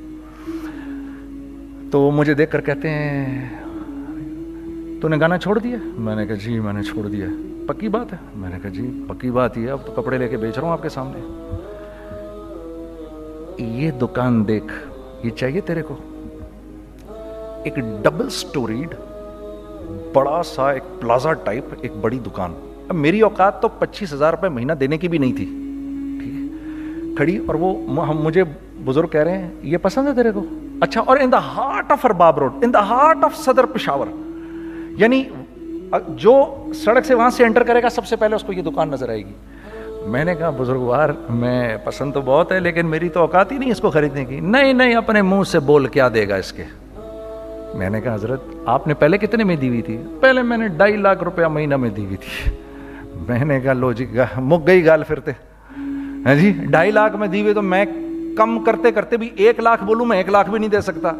تو 1.91 1.95
وہ 2.01 2.09
مجھے 2.19 2.33
دیکھ 2.41 2.51
کر 2.51 2.61
کہتے 2.71 2.87
ہیں 2.97 3.15
تو 5.01 5.05
نے 5.07 5.17
گانا 5.21 5.37
چھوڑ 5.47 5.55
دیا 5.59 5.77
میں 6.07 6.15
نے 6.15 6.21
کہا 6.27 6.35
جی 6.45 6.53
میں 6.59 6.73
نے 6.73 6.81
چھوڑ 6.83 7.03
دیا 7.07 7.27
پکی 7.69 7.87
بات 7.93 8.11
ہے 8.13 8.17
میں 8.41 8.49
نے 8.49 8.57
کہا 8.61 8.69
جی 8.73 8.87
پکی 9.07 9.29
بات 9.31 9.57
یہ 9.57 9.65
ہے 9.67 9.71
اب 9.71 9.85
تو 9.85 9.91
کپڑے 10.01 10.17
لے 10.17 10.27
کے 10.27 10.37
بیچ 10.43 10.55
رہا 10.57 10.63
ہوں 10.65 10.71
آپ 10.73 10.81
کے 10.83 10.89
سامنے 10.89 11.19
یہ 13.81 13.91
دکان 14.01 14.43
دیکھ 14.47 14.71
یہ 15.23 15.29
چاہیے 15.41 15.61
تیرے 15.67 15.81
کو 15.89 15.95
ایک 17.63 17.75
ڈبل 18.03 18.29
سٹوریڈ 18.37 18.93
بڑا 20.13 20.41
سا 20.55 20.69
ایک 20.77 20.83
پلازا 21.01 21.33
ٹائپ 21.45 21.75
ایک 21.81 21.95
بڑی 22.01 22.19
دکان 22.25 22.53
اب 22.87 22.95
میری 23.05 23.21
اوقات 23.27 23.61
تو 23.61 23.67
پچیس 23.79 24.13
ہزار 24.13 24.33
روپے 24.33 24.49
مہینہ 24.55 24.73
دینے 24.83 24.97
کی 24.97 25.07
بھی 25.13 25.17
نہیں 25.23 25.33
تھی 25.37 25.45
ٹھیک 26.21 26.35
ہے 26.35 27.13
کھڑی 27.17 27.37
اور 27.47 27.55
وہ 27.65 28.07
ہم 28.09 28.21
مجھے 28.29 28.43
بزرگ 28.85 29.07
کہہ 29.17 29.23
رہے 29.29 29.37
ہیں 29.41 29.49
یہ 29.73 29.77
پسند 29.81 30.07
ہے 30.07 30.13
تیرے 30.21 30.31
کو 30.39 30.43
اچھا 30.87 31.01
اور 31.07 31.17
in 31.25 31.31
the 31.31 31.43
heart 31.55 31.91
of 31.91 32.05
Arbab 32.05 32.39
road 32.39 32.63
in 32.65 32.73
the 32.73 32.87
heart 32.93 33.23
of 33.23 33.37
Saddar 33.45 33.65
Peshawar 33.75 34.07
یعنی 35.01 35.23
جو 35.97 36.33
سڑک 36.83 37.05
سے 37.05 37.13
وہاں 37.15 37.29
سے 37.35 37.43
انٹر 37.45 37.63
کرے 37.67 37.81
گا 37.83 37.89
سب 37.89 38.05
سے 38.05 38.15
پہلے 38.15 38.35
اس 38.35 38.43
کو 38.47 38.53
یہ 38.53 38.61
دکان 38.63 38.89
نظر 38.89 39.09
آئے 39.09 39.23
گی 39.25 39.31
میں 40.05 40.09
میں 40.11 40.23
نے 40.25 40.35
کہا 40.35 40.49
بزرگوار 40.57 41.09
پسند 41.83 42.13
تو 42.13 42.21
بہت 42.25 42.51
ہے 42.51 42.59
لیکن 42.59 42.85
میری 42.89 43.09
تو 43.13 43.19
اوقات 43.19 43.51
ہی 43.51 43.57
نہیں 43.57 43.71
اس 43.71 43.79
کو 43.81 43.89
خریدنے 43.91 44.23
کی 44.25 44.39
نہیں 44.39 44.73
نہیں 44.73 44.95
اپنے 44.95 45.21
منہ 45.21 45.43
سے 45.51 45.59
بول 45.69 45.87
کیا 45.95 46.07
دے 46.13 46.27
گا 46.29 46.35
اس 46.35 46.51
کے 46.53 46.63
میں 46.63 47.89
میں 47.89 47.89
میں 47.89 47.89
نے 47.89 47.89
نے 47.89 47.97
نے 47.97 48.01
کہا 48.03 48.13
حضرت 48.13 48.43
آپ 48.65 48.83
پہلے 48.83 48.93
پہلے 48.99 49.17
کتنے 49.17 49.55
دی 49.55 49.69
ہوئی 49.69 49.81
تھی 49.89 49.99
ڈھائی 50.77 50.95
لاکھ 50.97 51.23
روپیہ 51.23 51.45
مہینہ 51.57 51.77
میں 51.77 51.89
دی 51.95 52.05
ہوئی 52.05 52.17
تھی 52.21 52.49
میں 53.27 53.43
نے 53.45 53.59
کہا 53.61 53.73
لو 53.73 53.91
جی 53.93 54.05
مک 54.37 54.65
گئی 54.67 54.85
گال 54.85 55.03
پھرتے 55.07 55.31
ہاں 56.25 56.35
جی 56.39 56.49
ڈھائی 56.71 56.91
لاکھ 56.91 57.15
میں 57.17 57.27
دی 57.27 57.41
ہوئی 57.41 57.53
تو 57.53 57.61
میں 57.61 57.83
کم 58.37 58.57
کرتے 58.63 58.91
کرتے 58.91 59.17
بھی 59.17 59.29
ایک 59.45 59.59
لاکھ 59.59 59.83
بولوں 59.83 60.05
میں 60.05 60.17
ایک 60.17 60.29
لاکھ 60.29 60.49
بھی 60.49 60.59
نہیں 60.59 60.69
دے 60.69 60.81
سکتا 60.81 61.11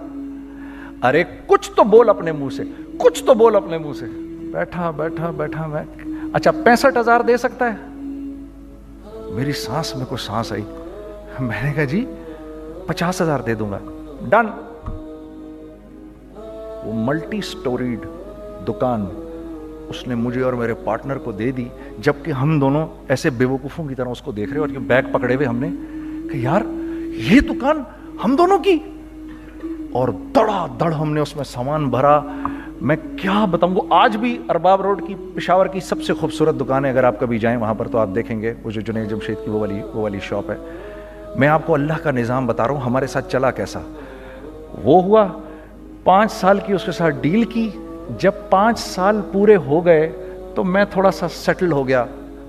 ارے 1.07 1.23
کچھ 1.47 1.69
تو 1.75 1.83
بول 1.91 2.09
اپنے 2.09 2.31
منہ 2.31 2.49
سے 2.55 2.63
کچھ 3.03 3.23
تو 3.25 3.33
بول 3.43 3.55
اپنے 3.55 3.77
منہ 3.77 3.93
سے 3.99 4.05
بیٹھا 4.51 4.89
بیٹھا 4.97 5.29
بیٹھا 5.37 5.65
میں 5.67 5.83
اچھا 6.33 6.51
پینسٹھ 6.63 6.97
ہزار 6.97 7.21
دے 7.27 7.35
سکتا 7.37 7.65
ہے 7.73 7.87
میری 9.35 9.51
سانس 9.65 9.93
سانس 10.25 10.51
میں 10.51 10.59
میں 11.39 11.55
آئی 11.55 11.65
نے 11.67 11.73
کہا 11.75 11.83
جی 11.91 12.03
پچاس 12.87 13.21
ہزار 13.21 13.39
دے 13.45 13.53
دوں 13.55 13.69
گا 13.71 13.77
ڈن 14.29 14.47
وہ 16.83 16.93
ملٹی 17.07 17.41
سٹوریڈ 17.49 18.05
دکان 18.67 19.05
اس 19.89 20.05
نے 20.07 20.15
مجھے 20.15 20.41
اور 20.43 20.53
میرے 20.61 20.73
پارٹنر 20.83 21.17
کو 21.27 21.31
دے 21.37 21.51
دی 21.57 21.67
جبکہ 22.07 22.31
ہم 22.41 22.59
دونوں 22.59 22.85
ایسے 23.13 23.29
بے 23.37 23.45
وقفوں 23.53 23.85
کی 23.87 23.95
طرح 23.95 24.09
اس 24.11 24.21
کو 24.21 24.31
دیکھ 24.39 24.51
رہے 24.53 24.59
اور 24.59 24.69
بیگ 24.91 25.11
پکڑے 25.11 25.35
ہوئے 25.35 25.47
ہم 25.47 25.57
نے 25.63 25.69
کہ 26.31 26.37
یار 26.37 26.61
یہ 27.31 27.39
دکان 27.53 27.81
ہم 28.23 28.35
دونوں 28.35 28.57
کی 28.67 28.77
اور 29.99 30.07
دڑا 30.35 30.65
دڑ 30.79 30.91
ہم 30.93 31.13
نے 31.13 31.21
اس 31.21 31.35
میں 31.35 31.43
سامان 31.53 31.89
بھرا 31.89 32.17
میں 32.87 32.95
کیا 33.21 33.43
بتاؤں 33.51 33.73
وہ 33.75 33.81
آج 33.95 34.15
بھی 34.17 34.37
ارباب 34.49 34.81
روڈ 34.81 35.01
کی 35.07 35.15
پشاور 35.35 35.65
کی 35.71 35.79
سب 35.87 36.01
سے 36.03 36.13
خوبصورت 36.19 36.59
دکان 36.59 36.85
ہے 36.85 36.89
اگر 36.91 37.03
آپ 37.03 37.19
کبھی 37.19 37.39
جائیں 37.39 37.57
وہاں 37.59 37.73
پر 37.77 37.87
تو 37.91 37.97
آپ 37.97 38.09
دیکھیں 38.15 38.41
گے 38.41 38.53
وہ 38.63 38.71
جو 38.71 38.81
جنید 38.87 39.09
جمشید 39.09 39.43
کی 39.43 39.49
وہ 39.51 39.59
والی 39.59 39.81
وہ 39.93 40.01
والی 40.01 40.19
شاپ 40.27 40.51
ہے 40.51 40.55
میں 41.39 41.47
آپ 41.47 41.65
کو 41.65 41.73
اللہ 41.73 42.01
کا 42.03 42.11
نظام 42.11 42.47
بتا 42.47 42.67
رہا 42.67 42.73
ہوں 42.73 42.81
ہمارے 42.85 43.07
ساتھ 43.13 43.29
چلا 43.31 43.51
کیسا 43.59 43.79
وہ 44.83 45.01
ہوا 45.03 45.25
پانچ 46.03 46.31
سال 46.31 46.59
کی 46.65 46.73
اس 46.73 46.85
کے 46.85 46.91
ساتھ 46.97 47.15
ڈیل 47.21 47.43
کی 47.53 47.69
جب 48.21 48.31
پانچ 48.49 48.79
سال 48.79 49.21
پورے 49.31 49.55
ہو 49.65 49.85
گئے 49.85 50.09
تو 50.55 50.63
میں 50.63 50.85
تھوڑا 50.91 51.11
سا 51.19 51.27
سیٹل 51.35 51.71
ہو 51.71 51.87
گیا 51.87 52.05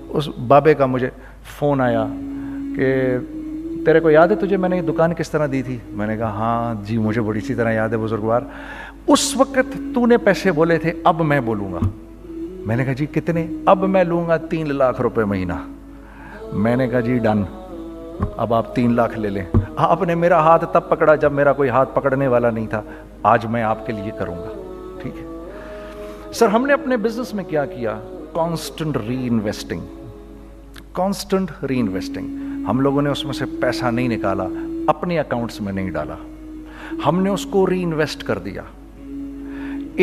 اس 0.09 0.27
بابے 0.47 0.73
کا 0.73 0.85
مجھے 0.85 1.09
فون 1.57 1.81
آیا 1.81 2.05
کہ 2.75 2.95
تیرے 3.85 3.99
کو 3.99 4.09
یاد 4.09 4.27
ہے 4.31 4.35
تجھے 4.45 4.57
میں 4.57 4.69
نے 4.69 4.77
یہ 4.77 4.81
دکان 4.87 5.13
کس 5.15 5.29
طرح 5.31 5.47
دی 5.51 5.61
تھی 5.63 5.77
میں 5.99 6.07
نے 6.07 6.15
کہا 6.17 6.27
ہاں 6.37 6.73
جی 6.87 6.97
مجھے 6.97 7.21
بڑی 7.29 7.39
اسی 7.43 7.53
طرح 7.55 7.71
یاد 7.71 7.89
ہے 7.91 7.97
بزرگوار 7.97 8.41
اس 9.09 9.35
وقت 9.37 9.75
تو 9.93 10.05
نے 10.05 10.17
پیسے 10.23 10.51
بولے 10.55 10.77
تھے 10.79 10.91
اب 11.11 11.21
میں 11.25 11.39
بولوں 11.45 11.71
گا 11.73 11.79
میں 12.67 12.75
نے 12.75 12.83
کہا 12.85 12.93
جی 12.97 13.05
کتنے 13.13 13.45
اب 13.71 13.83
میں 13.89 14.03
لوں 14.03 14.25
گا 14.27 14.37
تین 14.49 14.75
لاکھ 14.77 15.01
روپے 15.01 15.23
مہینہ 15.25 15.53
میں 16.63 16.75
نے 16.75 16.87
کہا 16.87 16.99
جی 17.05 17.17
ڈن 17.19 17.43
اب 18.37 18.53
آپ 18.53 18.75
تین 18.75 18.95
لاکھ 18.95 19.17
لے 19.19 19.29
لیں 19.29 19.43
آپ 19.89 20.01
نے 20.07 20.15
میرا 20.15 20.39
ہاتھ 20.45 20.65
تب 20.73 20.89
پکڑا 20.89 21.15
جب 21.23 21.31
میرا 21.33 21.53
کوئی 21.59 21.69
ہاتھ 21.69 21.95
پکڑنے 21.95 22.27
والا 22.33 22.49
نہیں 22.49 22.67
تھا 22.69 22.81
آج 23.33 23.45
میں 23.53 23.61
آپ 23.63 23.85
کے 23.87 23.93
لیے 23.93 24.11
کروں 24.19 24.35
گا 24.41 24.51
ٹھیک 25.01 25.17
ہے 25.21 26.31
سر 26.39 26.47
ہم 26.55 26.65
نے 26.67 26.73
اپنے 26.73 26.97
بزنس 27.05 27.33
میں 27.33 27.43
کیا 27.43 27.65
کیا 27.65 27.97
کانسٹنٹ 28.33 28.97
ری 29.07 29.17
انویسٹنگ 29.27 30.75
کانسٹنٹ 30.95 31.51
ری 31.69 31.79
انویسٹنگ 31.79 32.65
ہم 32.67 32.81
لوگوں 32.81 33.01
نے 33.01 33.09
اس 33.09 33.23
میں 33.25 33.33
سے 33.33 33.45
پیسہ 33.61 33.85
نہیں 33.91 34.07
نکالا 34.15 34.45
اپنے 34.95 35.17
اکاؤنٹس 35.19 35.59
میں 35.61 35.73
نہیں 35.73 35.89
ڈالا 35.97 36.15
ہم 37.05 37.21
نے 37.23 37.29
اس 37.29 37.45
کو 37.51 37.65
ری 37.69 37.81
انویسٹ 37.83 38.23
کر 38.27 38.37
دیا 38.45 38.61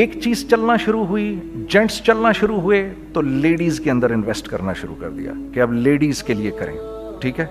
ایک 0.01 0.14
چیز 0.22 0.44
چلنا 0.48 0.77
شروع 0.77 1.05
ہوئی 1.07 1.29
جینٹس 1.70 1.94
چلنا 2.07 2.31
شروع 2.38 2.57
ہوئے 2.61 2.83
تو 3.12 3.20
لیڈیز 3.22 3.79
کے 3.85 3.90
اندر 3.90 4.11
انویسٹ 4.14 4.48
کرنا 4.48 4.72
شروع 4.81 4.94
کر 5.01 5.11
دیا 5.11 5.33
کہ 5.55 5.61
اب 5.61 5.72
لیڈیز 5.72 6.22
کے 6.22 6.35
لیے 6.35 6.51
کریں 6.59 6.77
ٹھیک 7.20 7.38
ہے 7.40 7.46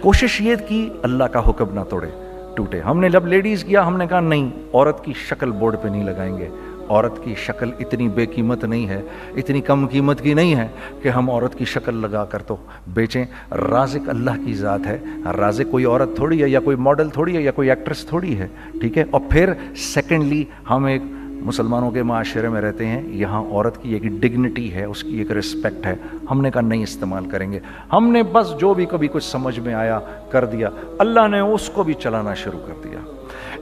کوشش 0.00 0.40
یہ 0.40 0.56
کی 0.68 0.88
اللہ 1.04 1.24
کا 1.32 1.48
حکم 1.48 1.74
نہ 1.74 1.84
توڑے 1.90 2.08
ٹوٹے 2.56 2.80
ہم 2.80 3.00
نے 3.00 3.08
جب 3.10 3.26
لیڈیز 3.26 3.64
کیا 3.64 3.86
ہم 3.86 3.96
نے 3.96 4.06
کہا 4.10 4.20
نہیں 4.20 4.48
عورت 4.72 5.04
کی 5.04 5.12
شکل 5.28 5.50
بورڈ 5.60 5.74
پہ 5.82 5.88
نہیں 5.88 6.02
لگائیں 6.04 6.36
گے 6.38 6.48
عورت 6.88 7.22
کی 7.24 7.34
شکل 7.44 7.70
اتنی 7.84 8.08
بے 8.16 8.26
قیمت 8.34 8.64
نہیں 8.64 8.88
ہے 8.88 9.00
اتنی 9.42 9.60
کم 9.70 9.86
قیمت 9.92 10.20
کی 10.22 10.34
نہیں 10.34 10.54
ہے 10.56 10.66
کہ 11.02 11.08
ہم 11.16 11.30
عورت 11.30 11.54
کی 11.58 11.64
شکل 11.72 11.96
لگا 12.02 12.24
کر 12.32 12.42
تو 12.50 12.56
بیچیں 12.94 13.24
رازق 13.70 14.08
اللہ 14.08 14.44
کی 14.44 14.54
ذات 14.54 14.86
ہے 14.86 14.98
رازق 15.36 15.70
کوئی 15.70 15.84
عورت 15.84 16.14
تھوڑی 16.16 16.42
ہے 16.42 16.48
یا 16.48 16.60
کوئی 16.64 16.76
ماڈل 16.88 17.08
تھوڑی 17.12 17.36
ہے 17.36 17.42
یا 17.42 17.50
کوئی 17.58 17.70
ایکٹریس 17.70 18.04
تھوڑی 18.06 18.36
ہے 18.38 18.48
ٹھیک 18.80 18.98
ہے 18.98 19.04
اور 19.10 19.20
پھر 19.30 19.52
سیکنڈلی 19.92 20.44
ہم 20.70 20.84
ایک 20.94 21.02
مسلمانوں 21.44 21.90
کے 21.90 22.02
معاشرے 22.02 22.48
میں 22.48 22.60
رہتے 22.60 22.86
ہیں 22.86 23.00
یہاں 23.18 23.40
عورت 23.42 23.80
کی 23.82 23.92
ایک 23.94 24.02
ڈگنیٹی 24.20 24.72
ہے 24.74 24.84
اس 24.84 25.02
کی 25.04 25.16
ایک 25.18 25.30
رسپیکٹ 25.38 25.86
ہے 25.86 25.94
ہم 26.30 26.40
نے 26.42 26.50
کہا 26.50 26.60
نہیں 26.60 26.82
استعمال 26.82 27.26
کریں 27.30 27.50
گے 27.52 27.58
ہم 27.92 28.10
نے 28.12 28.22
بس 28.32 28.52
جو 28.60 28.72
بھی 28.74 28.86
کبھی 28.90 29.08
کچھ 29.12 29.24
سمجھ 29.24 29.58
میں 29.66 29.74
آیا 29.74 29.98
کر 30.30 30.44
دیا 30.52 30.68
اللہ 31.04 31.28
نے 31.30 31.40
اس 31.40 31.68
کو 31.74 31.82
بھی 31.90 31.94
چلانا 32.02 32.34
شروع 32.44 32.60
کر 32.66 32.74
دیا 32.88 33.00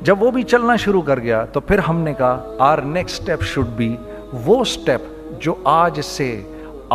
جب 0.06 0.22
وہ 0.22 0.30
بھی 0.30 0.42
چلنا 0.52 0.76
شروع 0.84 1.02
کر 1.02 1.20
گیا 1.20 1.44
تو 1.52 1.60
پھر 1.70 1.78
ہم 1.88 2.00
نے 2.02 2.14
کہا 2.18 2.56
our 2.70 2.78
next 2.96 3.20
step 3.20 3.42
should 3.52 3.66
be 3.76 3.94
وہ 4.44 4.60
اسٹیپ 4.60 5.40
جو 5.44 5.54
آج 5.74 6.00
سے 6.04 6.28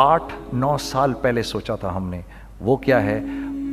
آٹھ 0.01 0.33
نو 0.53 0.75
سال 0.83 1.13
پہلے 1.21 1.41
سوچا 1.53 1.75
تھا 1.81 1.95
ہم 1.95 2.07
نے 2.09 2.21
وہ 2.67 2.75
کیا 2.85 3.01
ہے 3.03 3.19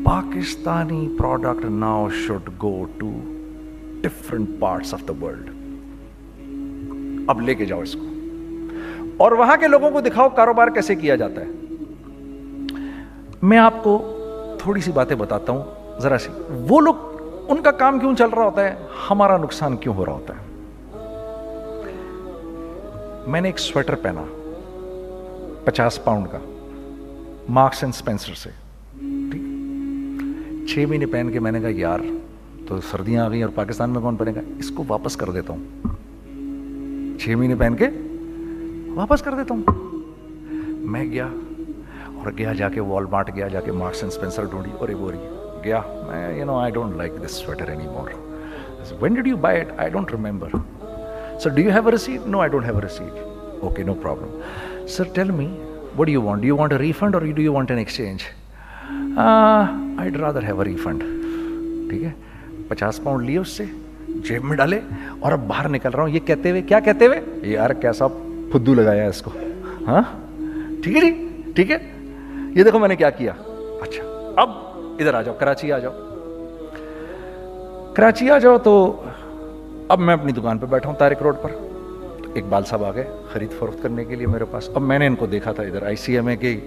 Pakistani 0.04 1.06
product 1.18 1.64
now 1.82 2.08
should 2.26 2.50
go 2.62 2.74
to 2.98 3.12
different 4.02 4.48
parts 4.60 4.94
of 4.94 5.00
the 5.08 5.12
world 5.24 5.50
اب 7.30 7.40
لے 7.42 7.54
کے 7.54 7.64
جاؤ 7.66 7.80
اس 7.82 7.92
کو 7.92 9.24
اور 9.24 9.32
وہاں 9.40 9.56
کے 9.60 9.68
لوگوں 9.68 9.90
کو 9.90 10.00
دکھاؤ 10.00 10.28
کاروبار 10.36 10.68
کیسے 10.74 10.94
کیا 10.94 11.14
جاتا 11.22 11.40
ہے 11.40 12.74
میں 13.50 13.58
آپ 13.58 13.82
کو 13.84 13.98
تھوڑی 14.62 14.80
سی 14.80 14.92
باتیں 14.94 15.16
بتاتا 15.16 15.52
ہوں 15.52 16.00
ذرا 16.02 16.18
سی 16.18 16.30
وہ 16.68 16.80
لوگ 16.80 16.94
ان 17.52 17.62
کا 17.62 17.70
کام 17.82 17.98
کیوں 17.98 18.14
چل 18.18 18.30
رہا 18.36 18.44
ہوتا 18.44 18.64
ہے 18.64 18.74
ہمارا 19.10 19.36
نقصان 19.42 19.76
کیوں 19.84 19.94
ہو 19.94 20.04
رہا 20.06 20.12
ہوتا 20.12 20.34
ہے 20.36 20.44
میں 23.32 23.40
نے 23.40 23.48
ایک 23.48 23.58
سویٹر 23.58 23.94
پہنا 24.02 24.24
پچاس 25.64 26.02
پاؤنڈ 26.04 26.26
کا 26.32 26.38
مارکس 27.58 27.82
اینڈ 27.82 27.94
اسپینسر 27.94 28.34
سے 28.42 28.50
ٹھیک 29.00 29.42
چھ 30.70 30.84
مہینے 30.88 31.06
پہن 31.12 31.30
کے 31.32 31.40
میں 31.40 31.52
نے 31.52 31.60
کہا 31.60 31.72
یار 31.78 32.00
تو 32.68 32.80
سردیاں 32.90 33.24
آ 33.24 33.28
گئی 33.30 33.42
اور 33.42 33.52
پاکستان 33.54 33.90
میں 33.90 34.00
کون 34.02 34.16
پہنے 34.16 34.32
گا 34.36 34.40
اس 34.58 34.70
کو 34.76 34.84
واپس 34.88 35.16
کر 35.16 35.30
دیتا 35.32 35.52
ہوں 35.52 35.85
چھ 37.20 37.34
مہینے 37.38 37.54
پہن 37.58 37.76
کے 37.76 37.86
واپس 38.94 39.22
کر 39.22 39.34
دیتا 39.34 39.54
ہوں 39.54 39.84
میں 40.92 41.04
گیا 41.12 41.26
اور 42.22 42.32
گیا 42.38 42.52
جا 42.58 42.68
کے 42.74 42.80
وال 42.90 43.04
مارٹ 43.10 43.34
گیا 43.36 43.48
جا 43.54 43.60
کے 43.64 43.72
مارکس 43.82 44.02
اینڈ 44.02 44.12
اسپینسر 44.12 44.44
ڈھونڈی 44.50 44.70
اور 44.78 44.88
بوری 45.00 45.16
گیا 45.64 45.80
میں 46.08 46.22
you 46.38 46.44
know 46.46 46.58
I 46.58 46.72
don't 46.72 46.96
like 46.96 47.12
this 47.24 47.34
sweater 47.44 47.68
any 47.70 47.86
more 47.92 48.10
when 49.00 49.14
did 49.14 49.26
you 49.26 49.36
buy 49.46 49.60
it 49.60 49.72
I 49.82 49.90
don't 49.90 50.12
remember 50.12 50.56
sir 51.42 51.50
do 51.54 51.60
you 51.62 51.70
have 51.72 51.86
a 51.86 51.92
receipt 51.92 52.26
no 52.34 52.40
I 52.40 52.50
don't 52.50 52.64
have 52.66 52.76
a 52.76 52.82
receipt 52.82 53.18
okay 53.62 53.82
no 53.84 53.94
problem 54.02 54.86
sir 54.96 55.04
tell 55.14 55.30
me 55.40 55.48
what 55.98 56.08
you 56.08 56.22
want 56.22 56.44
you 56.44 56.56
want 56.56 56.72
a 56.72 56.78
refund 56.78 57.14
or 57.14 57.22
do 57.34 57.42
you 57.42 57.52
want 57.54 57.70
an 57.70 57.78
exchange 57.78 58.24
I 59.18 60.10
rather 60.20 60.44
have 60.46 60.60
a 60.60 60.66
refund 60.70 61.02
ٹھیک 61.90 62.02
ہے 62.04 62.12
پچاس 62.68 63.02
pound 63.04 63.26
لیے 63.26 63.38
اس 63.38 63.56
سے 63.56 63.64
جیب 64.24 64.44
میں 64.44 64.56
ڈالے 64.56 64.80
اور 65.20 65.32
اب 65.32 65.46
باہر 65.48 65.68
نکل 65.68 65.90
رہا 65.94 66.02
ہوں 66.02 66.10
یہ 66.10 66.20
کہتے 66.26 66.50
ہوئے 66.50 66.62
کیا 66.62 66.80
کہتے 66.84 67.06
ہوئے 67.06 67.20
یار 67.52 67.70
کیسا 67.80 68.06
پھدو 68.52 68.74
لگایا 68.74 69.06
اس 69.08 69.22
کو 69.22 69.30
ہاں 69.86 70.00
ٹھیک 70.84 70.96
ہے 70.96 71.00
جی 71.00 71.42
ٹھیک 71.56 71.70
ہے 71.70 71.76
یہ 72.54 72.62
دیکھو 72.64 72.78
میں 72.78 72.88
نے 72.88 72.96
کیا 72.96 73.10
کیا 73.18 73.32
اچھا 73.82 74.02
اب 74.42 74.50
ادھر 75.00 75.14
آ 75.14 75.22
جاؤ 75.22 75.34
کراچی 75.40 75.72
آ 75.72 75.78
جاؤ 75.78 76.72
کراچی 77.96 78.30
آ 78.30 78.38
جاؤ 78.38 78.58
تو 78.64 78.74
اب 79.94 80.00
میں 80.00 80.14
اپنی 80.14 80.32
دکان 80.32 80.58
پہ 80.58 80.66
بیٹھا 80.70 80.88
ہوں 80.90 80.96
تارک 80.98 81.22
روڈ 81.22 81.36
پر 81.42 81.50
اقبال 82.38 82.64
صاحب 82.68 82.84
آ 82.84 82.90
گئے 82.94 83.04
خرید 83.32 83.52
فروخت 83.58 83.82
کرنے 83.82 84.04
کے 84.04 84.16
لیے 84.16 84.26
میرے 84.26 84.44
پاس 84.50 84.70
اب 84.74 84.82
میں 84.82 84.98
نے 84.98 85.06
ان 85.06 85.14
کو 85.16 85.26
دیکھا 85.34 85.52
تھا 85.52 85.62
ادھر 85.62 85.86
آئی 85.86 85.96
سی 86.04 86.16
ایم 86.16 86.26
اے 86.28 86.36
کے 86.36 86.58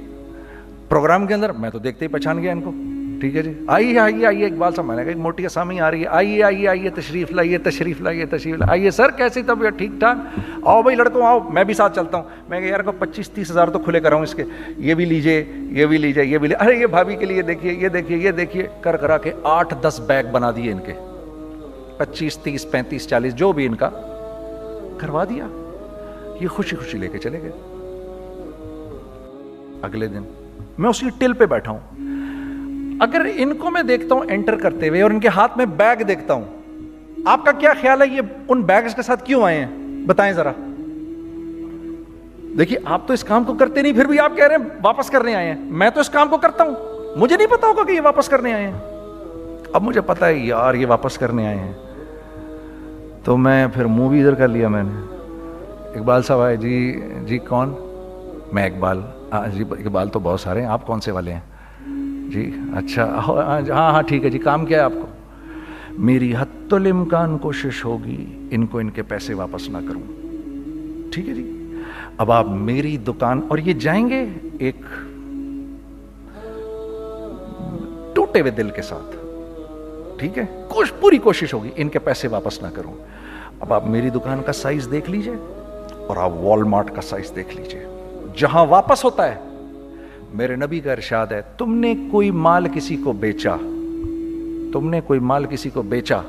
پروگرام 0.90 1.28
کے 1.28 1.34
اندر 1.34 1.52
میں 1.64 1.70
تو 1.70 1.80
دیکھتے 1.80 2.06
ہی 2.06 2.12
پہچان 2.12 2.42
گیا 2.42 2.52
ان 2.52 2.62
کو 2.62 2.72
ٹھیک 3.20 3.36
ہے 3.36 3.42
جی 3.44 3.52
آئیے 3.76 3.98
آئیے 4.00 4.26
آئیے 4.28 4.46
اقبال 4.46 4.74
صاحب 4.76 4.86
میں 4.88 4.96
نے 4.96 5.04
کہا 5.04 5.12
ایک 5.12 5.18
موٹی 5.22 5.46
آسامی 5.46 5.80
آ 5.80 5.90
رہی 5.92 6.02
ہے 6.02 6.08
آئیے 6.18 6.42
آئیے 6.44 6.68
آئیے 6.68 6.90
تشریف 6.96 7.32
لائیے 7.32 7.58
تشریف 7.64 8.02
لائیے 8.02 8.26
تشریف 8.34 8.56
لائیے 8.58 8.70
آئیے 8.80 8.92
سر 8.98 9.12
کیسی 9.18 9.42
طبیعت 9.48 9.78
ٹھیک 9.78 9.92
ٹھاک 10.00 10.18
آؤ 10.74 10.82
بھائی 10.82 10.98
لڑکوں 10.98 11.26
آؤ 11.28 11.40
میں 11.54 11.64
بھی 11.64 11.74
ساتھ 11.80 11.96
چلتا 11.96 12.18
ہوں 12.18 12.30
میں 12.50 12.62
کہ 12.62 12.66
یار 12.66 12.80
کو 12.80 12.92
پچیس 13.00 13.30
تیس 13.36 13.52
ہزار 13.52 13.68
تو 13.76 13.80
کھلے 13.80 14.00
کراؤں 14.06 14.24
اس 14.24 14.34
کے 14.36 14.44
یہ 14.88 14.94
بھی 15.02 15.06
لیجیے 15.06 15.44
یہ 15.80 15.86
بھی 15.86 15.98
لیجیے 15.98 16.24
یہ 16.24 16.38
بھی 16.38 16.48
لیجیے 16.48 16.58
ارے 16.66 16.76
یہ 16.82 16.88
بھابھی 16.98 17.16
کے 17.16 17.26
لیے 17.26 17.42
دیکھیے 17.52 17.74
یہ 17.82 17.90
دیکھیے 17.96 18.18
یہ 18.18 18.32
دیکھیے 18.40 18.68
کر 18.82 18.98
کرا 19.02 19.18
کے 19.28 19.32
آٹھ 19.56 19.74
دس 19.88 20.00
بیگ 20.08 20.32
بنا 20.32 20.52
دیے 20.56 20.72
ان 20.72 20.80
کے 20.86 20.94
پچیس 21.98 22.38
تیس 22.44 22.70
پینتیس 22.72 23.08
چالیس 23.10 23.36
جو 23.36 23.52
بھی 23.54 23.66
ان 23.66 23.76
کا 23.82 23.90
کروا 24.98 25.24
دیا 25.30 25.48
یہ 26.42 26.48
خوشی 26.58 26.76
خوشی 26.76 26.98
لے 26.98 27.08
کے 27.12 27.18
چلے 27.18 27.42
گئے 27.42 27.52
اگلے 29.88 30.08
دن 30.14 30.22
میں 30.78 30.90
اسی 30.90 31.10
ٹل 31.20 31.34
پہ 31.42 31.46
بیٹھا 31.52 31.72
ہوں 31.72 32.09
اگر 33.06 33.26
ان 33.36 33.54
کو 33.58 33.70
میں 33.72 33.82
دیکھتا 33.88 34.16
ہوں 34.16 34.24
انٹر 34.36 34.56
کرتے 34.62 34.88
ہوئے 34.90 35.02
اور 35.02 35.12
ان 35.12 35.20
کے 35.20 35.28
ہاتھ 35.36 35.58
میں 35.58 35.66
بیگ 35.78 36.02
دیکھتا 36.08 36.34
ہوں 36.34 36.44
آپ 37.34 37.46
کا 37.46 37.52
کیا 37.60 37.74
خیال 37.82 38.02
ہے 38.02 38.08
یہ 38.16 38.22
ان 38.52 38.62
بیگز 38.72 38.96
کے 38.96 39.02
ساتھ 39.02 39.24
کیوں 39.26 39.44
آئے 39.44 39.60
ہیں 39.64 40.06
بتائیں 40.08 40.32
ذرا 40.34 40.52
دیکھیے 42.58 42.78
آپ 42.96 43.08
تو 43.08 43.14
اس 43.14 43.24
کام 43.24 43.44
کو 43.44 43.54
کرتے 43.60 43.82
نہیں 43.82 43.94
پھر 43.94 44.06
بھی 44.08 44.20
آپ 44.20 44.36
کہہ 44.38 44.48
رہے 44.48 44.56
ہیں 44.56 44.80
واپس 44.84 45.10
کرنے 45.10 45.36
آئے 45.36 45.48
ہیں 45.52 45.56
میں 45.84 45.90
تو 45.96 46.00
اس 46.00 46.10
کام 46.10 46.30
کو 46.30 46.38
کرتا 46.46 46.64
ہوں 46.68 47.16
مجھے 47.20 47.36
نہیں 47.36 47.48
پتا 47.52 47.68
ہوگا 47.68 47.84
کہ 47.88 47.92
یہ 47.92 48.02
واپس 48.04 48.30
کرنے 48.30 48.54
آئے 48.54 48.68
ہیں 48.68 48.80
اب 49.76 49.84
مجھے 49.84 50.02
پتا 50.06 50.28
ہے 50.28 50.34
یار 50.36 50.74
یہ 50.74 50.86
واپس 50.90 51.18
کرنے 51.18 51.46
آئے 51.48 51.58
ہیں 51.58 51.74
تو 53.24 53.38
میں 53.38 53.66
پھر 53.74 53.86
منہ 53.96 54.10
بھی 54.10 54.22
ادھر 54.22 54.36
کر 54.40 54.48
لیا 54.48 54.68
میں 54.76 54.84
نے 54.84 55.04
اقبال 56.00 56.22
صاحب 56.24 56.40
آئے 56.42 56.56
جی 56.58 56.80
جی 57.28 57.38
کون 57.50 57.74
میں 58.54 58.66
اقبال 58.70 59.02
جی 59.54 59.64
اقبال 59.78 60.10
تو 60.10 60.20
بہت 60.24 60.40
سارے 60.40 60.62
ہیں 60.62 60.68
آپ 60.74 60.86
کون 60.88 61.02
سے 61.02 61.12
والے 61.12 61.34
ہیں 61.34 61.40
جی 62.34 62.50
اچھا 62.78 63.06
ہاں 63.28 63.62
ہاں 63.92 64.02
ٹھیک 64.08 64.26
ہے 64.26 64.30
جی 64.30 64.38
کام 64.40 64.66
کیا 64.66 64.78
ہے 64.80 64.84
آپ 64.84 64.94
کو 65.02 65.06
میری 66.10 66.34
حت 66.38 66.74
الامکان 66.74 67.38
کوشش 67.46 67.84
ہوگی 67.86 68.18
ان 68.58 68.66
کو 68.74 68.80
ان 68.80 68.90
کے 68.98 69.04
پیسے 69.14 69.34
واپس 69.40 69.70
نہ 69.76 69.78
کروں 69.88 70.02
ٹھیک 71.14 71.30
ہے 71.30 71.34
جی 71.34 71.44
اب 72.24 72.32
آپ 72.32 72.48
میری 72.70 72.96
دکان 73.08 73.42
اور 73.50 73.58
یہ 73.66 73.74
جائیں 73.86 74.08
گے 74.10 74.24
ایک 74.68 74.82
ٹوٹے 78.16 78.40
ہوئے 78.42 78.52
دل 78.62 78.70
کے 78.76 78.82
ساتھ 78.92 79.16
ٹھیک 80.20 80.38
ہے 80.38 80.46
پوری 81.02 81.18
کوشش 81.30 81.54
ہوگی 81.54 81.70
ان 81.82 81.90
کے 81.90 82.00
پیسے 82.08 82.28
واپس 82.38 82.62
نہ 82.62 82.68
کروں 82.76 82.94
اب 83.66 83.74
آپ 83.74 83.86
میری 83.96 84.10
دکان 84.16 84.42
کا 84.46 84.52
سائز 84.62 84.88
دیکھ 84.92 85.10
لیجئے 85.12 85.36
اور 86.08 86.18
آپ 86.26 86.32
وال 86.44 86.64
مارٹ 86.74 86.92
کا 86.96 87.02
سائز 87.12 87.32
دیکھ 87.36 87.56
لیجئے 87.58 87.86
جہاں 88.40 88.66
واپس 88.70 89.04
ہوتا 89.06 89.28
ہے 89.28 89.36
میرے 90.38 90.56
نبی 90.56 90.80
کا 90.80 90.92
ارشاد 90.92 91.28
ہے 91.32 91.42
تم 91.58 91.74
نے 91.76 91.94
کوئی 92.12 92.30
مال 92.46 92.68
کسی 92.74 92.96
کو 93.04 93.12
بیچا 93.22 93.56
تم 94.74 94.90
نے 94.90 95.00
کوئی 95.08 95.20
مال 95.30 95.46
کسی 95.50 95.70
کو 95.74 95.82
بیچا 95.90 96.20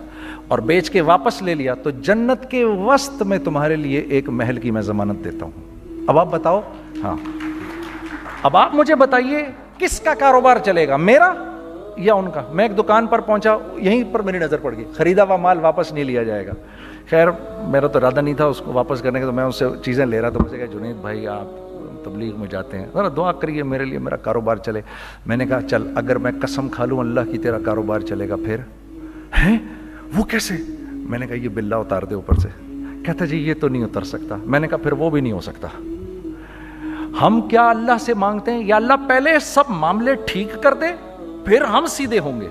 اور 0.48 0.58
بیچ 0.68 0.90
کے 0.90 1.00
واپس 1.08 1.40
لے 1.42 1.54
لیا 1.54 1.74
تو 1.82 1.90
جنت 2.04 2.50
کے 2.50 2.64
وسط 2.64 3.22
میں 3.22 3.38
تمہارے 3.44 3.76
لیے 3.76 4.00
ایک 4.08 4.28
محل 4.38 4.56
کی 4.60 4.70
میں 4.70 4.82
دیتا 5.24 5.44
ہوں 5.46 5.52
اب 5.52 6.18
اب 6.18 6.18
آپ 6.18 6.26
آپ 6.26 6.32
بتاؤ 6.40 6.60
ہاں 8.52 8.68
مجھے 8.72 8.94
بتائیے 8.94 9.44
کس 9.78 10.00
کا 10.04 10.14
کاروبار 10.18 10.56
چلے 10.64 10.86
گا 10.88 10.96
میرا 10.96 11.32
یا 12.06 12.14
ان 12.14 12.30
کا 12.34 12.42
میں 12.54 12.64
ایک 12.64 12.76
دکان 12.78 13.06
پر 13.06 13.20
پہنچا 13.20 13.56
یہیں 13.76 14.02
پر 14.12 14.22
میری 14.22 14.38
نظر 14.38 14.58
پڑ 14.62 14.74
گئی 14.76 14.84
خریدا 14.96 15.24
ہوا 15.24 15.36
مال 15.46 15.58
واپس 15.62 15.92
نہیں 15.92 16.04
لیا 16.04 16.22
جائے 16.22 16.46
گا 16.46 16.52
خیر 17.10 17.28
میرا 17.72 17.86
تو 17.86 17.98
ارادہ 17.98 18.20
نہیں 18.20 18.34
تھا 18.34 18.44
اس 18.46 18.60
کو 18.64 18.72
واپس 18.72 19.02
کرنے 19.02 19.20
کا 19.20 19.26
تو 19.26 19.32
میں 19.32 19.44
اس 19.44 19.58
سے 19.58 19.64
چیزیں 19.84 20.04
لے 20.06 20.20
رہا 20.20 20.28
تھا 20.30 20.44
مجھے 20.44 20.58
کہا 20.58 20.66
جنید 20.78 20.96
بھائی 21.00 21.26
آپ 21.28 21.69
تبلیغ 22.04 22.36
میں 22.40 22.46
جاتے 22.50 22.78
ہیں 22.78 22.86
ذرا 22.94 23.08
دعا 23.16 23.32
کریے 23.42 23.62
میرے 23.72 23.84
لیے 23.84 23.98
میرا 24.06 24.16
کاروبار 24.26 24.56
چلے 24.66 24.80
میں 25.32 25.36
نے 25.36 25.46
کہا 25.46 25.60
چل 25.70 25.86
اگر 26.02 26.18
میں 26.26 26.32
قسم 26.42 26.68
کھا 26.76 26.84
لوں 26.92 26.98
اللہ 26.98 27.30
کی 27.32 27.38
تیرا 27.46 27.58
کاروبار 27.64 28.00
چلے 28.10 28.28
گا 28.28 28.36
پھر 28.44 28.60
ہیں 29.40 29.58
وہ 30.16 30.24
کیسے 30.30 30.56
میں 31.10 31.18
نے 31.18 31.26
کہا 31.26 31.36
یہ 31.44 31.48
بلا 31.58 31.76
اتار 31.84 32.02
دے 32.10 32.14
اوپر 32.14 32.38
سے 32.42 32.48
کہتا 33.04 33.24
جی 33.26 33.36
یہ 33.48 33.54
تو 33.60 33.68
نہیں 33.68 33.84
اتر 33.84 34.04
سکتا 34.14 34.36
میں 34.54 34.60
نے 34.60 34.68
کہا 34.68 34.78
پھر 34.86 34.92
وہ 35.02 35.10
بھی 35.10 35.20
نہیں 35.20 35.32
ہو 35.32 35.40
سکتا 35.50 35.68
ہم 37.20 37.40
کیا 37.50 37.68
اللہ 37.70 37.98
سے 38.00 38.14
مانگتے 38.24 38.52
ہیں 38.52 38.64
یا 38.66 38.76
اللہ 38.76 39.06
پہلے 39.08 39.38
سب 39.46 39.70
معاملے 39.84 40.14
ٹھیک 40.26 40.62
کر 40.62 40.74
دے 40.82 40.92
پھر 41.46 41.62
ہم 41.74 41.86
سیدھے 41.96 42.18
ہوں 42.26 42.40
گے 42.40 42.48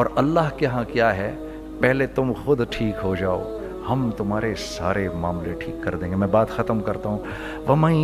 اور 0.00 0.06
اللہ 0.22 0.48
کے 0.56 0.66
ہاں 0.74 0.82
کیا 0.92 1.14
ہے 1.16 1.34
پہلے 1.80 2.06
تم 2.14 2.32
خود 2.44 2.60
ٹھیک 2.76 3.04
ہو 3.04 3.14
جاؤ 3.20 3.42
ہم 3.88 4.08
تمہارے 4.16 4.54
سارے 4.58 5.08
معاملے 5.20 5.52
ٹھیک 5.58 5.82
کر 5.82 5.94
دیں 6.00 6.10
گے 6.10 6.16
میں 6.22 6.26
بات 6.30 6.50
ختم 6.56 6.80
کرتا 6.88 7.08
ہوں 7.08 7.26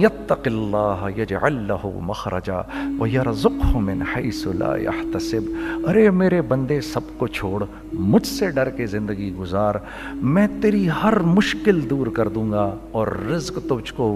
يَتَّقِ 0.03 0.53
اللَّهَ 0.55 1.19
يَجْعَلْ 1.23 1.57
لَهُ 1.73 2.05
مَخْرَجَا 2.13 2.61
وَيَرَزُقْهُ 2.77 3.85
مِنْ 3.89 4.05
حَيْسُ 4.13 4.55
لَا 4.63 4.77
يَحْتَسِبْ 4.85 5.51
ارے 5.95 6.07
میرے 6.23 6.41
بندے 6.55 6.81
سب 6.93 7.13
کو 7.23 7.31
چھوڑ 7.41 7.55
مجھ 8.17 8.27
سے 8.35 8.51
ڈر 8.61 8.73
کے 8.81 8.89
زندگی 8.97 9.33
گزار 9.43 9.83
میں 10.39 10.47
تیری 10.67 10.85
ہر 11.03 11.21
مشکل 11.41 11.85
دور 11.95 12.15
کر 12.21 12.33
دوں 12.41 12.51
گا 12.57 12.69
اور 13.03 13.17
رزق 13.35 13.63
تجھ 13.77 13.95
کو 14.03 14.13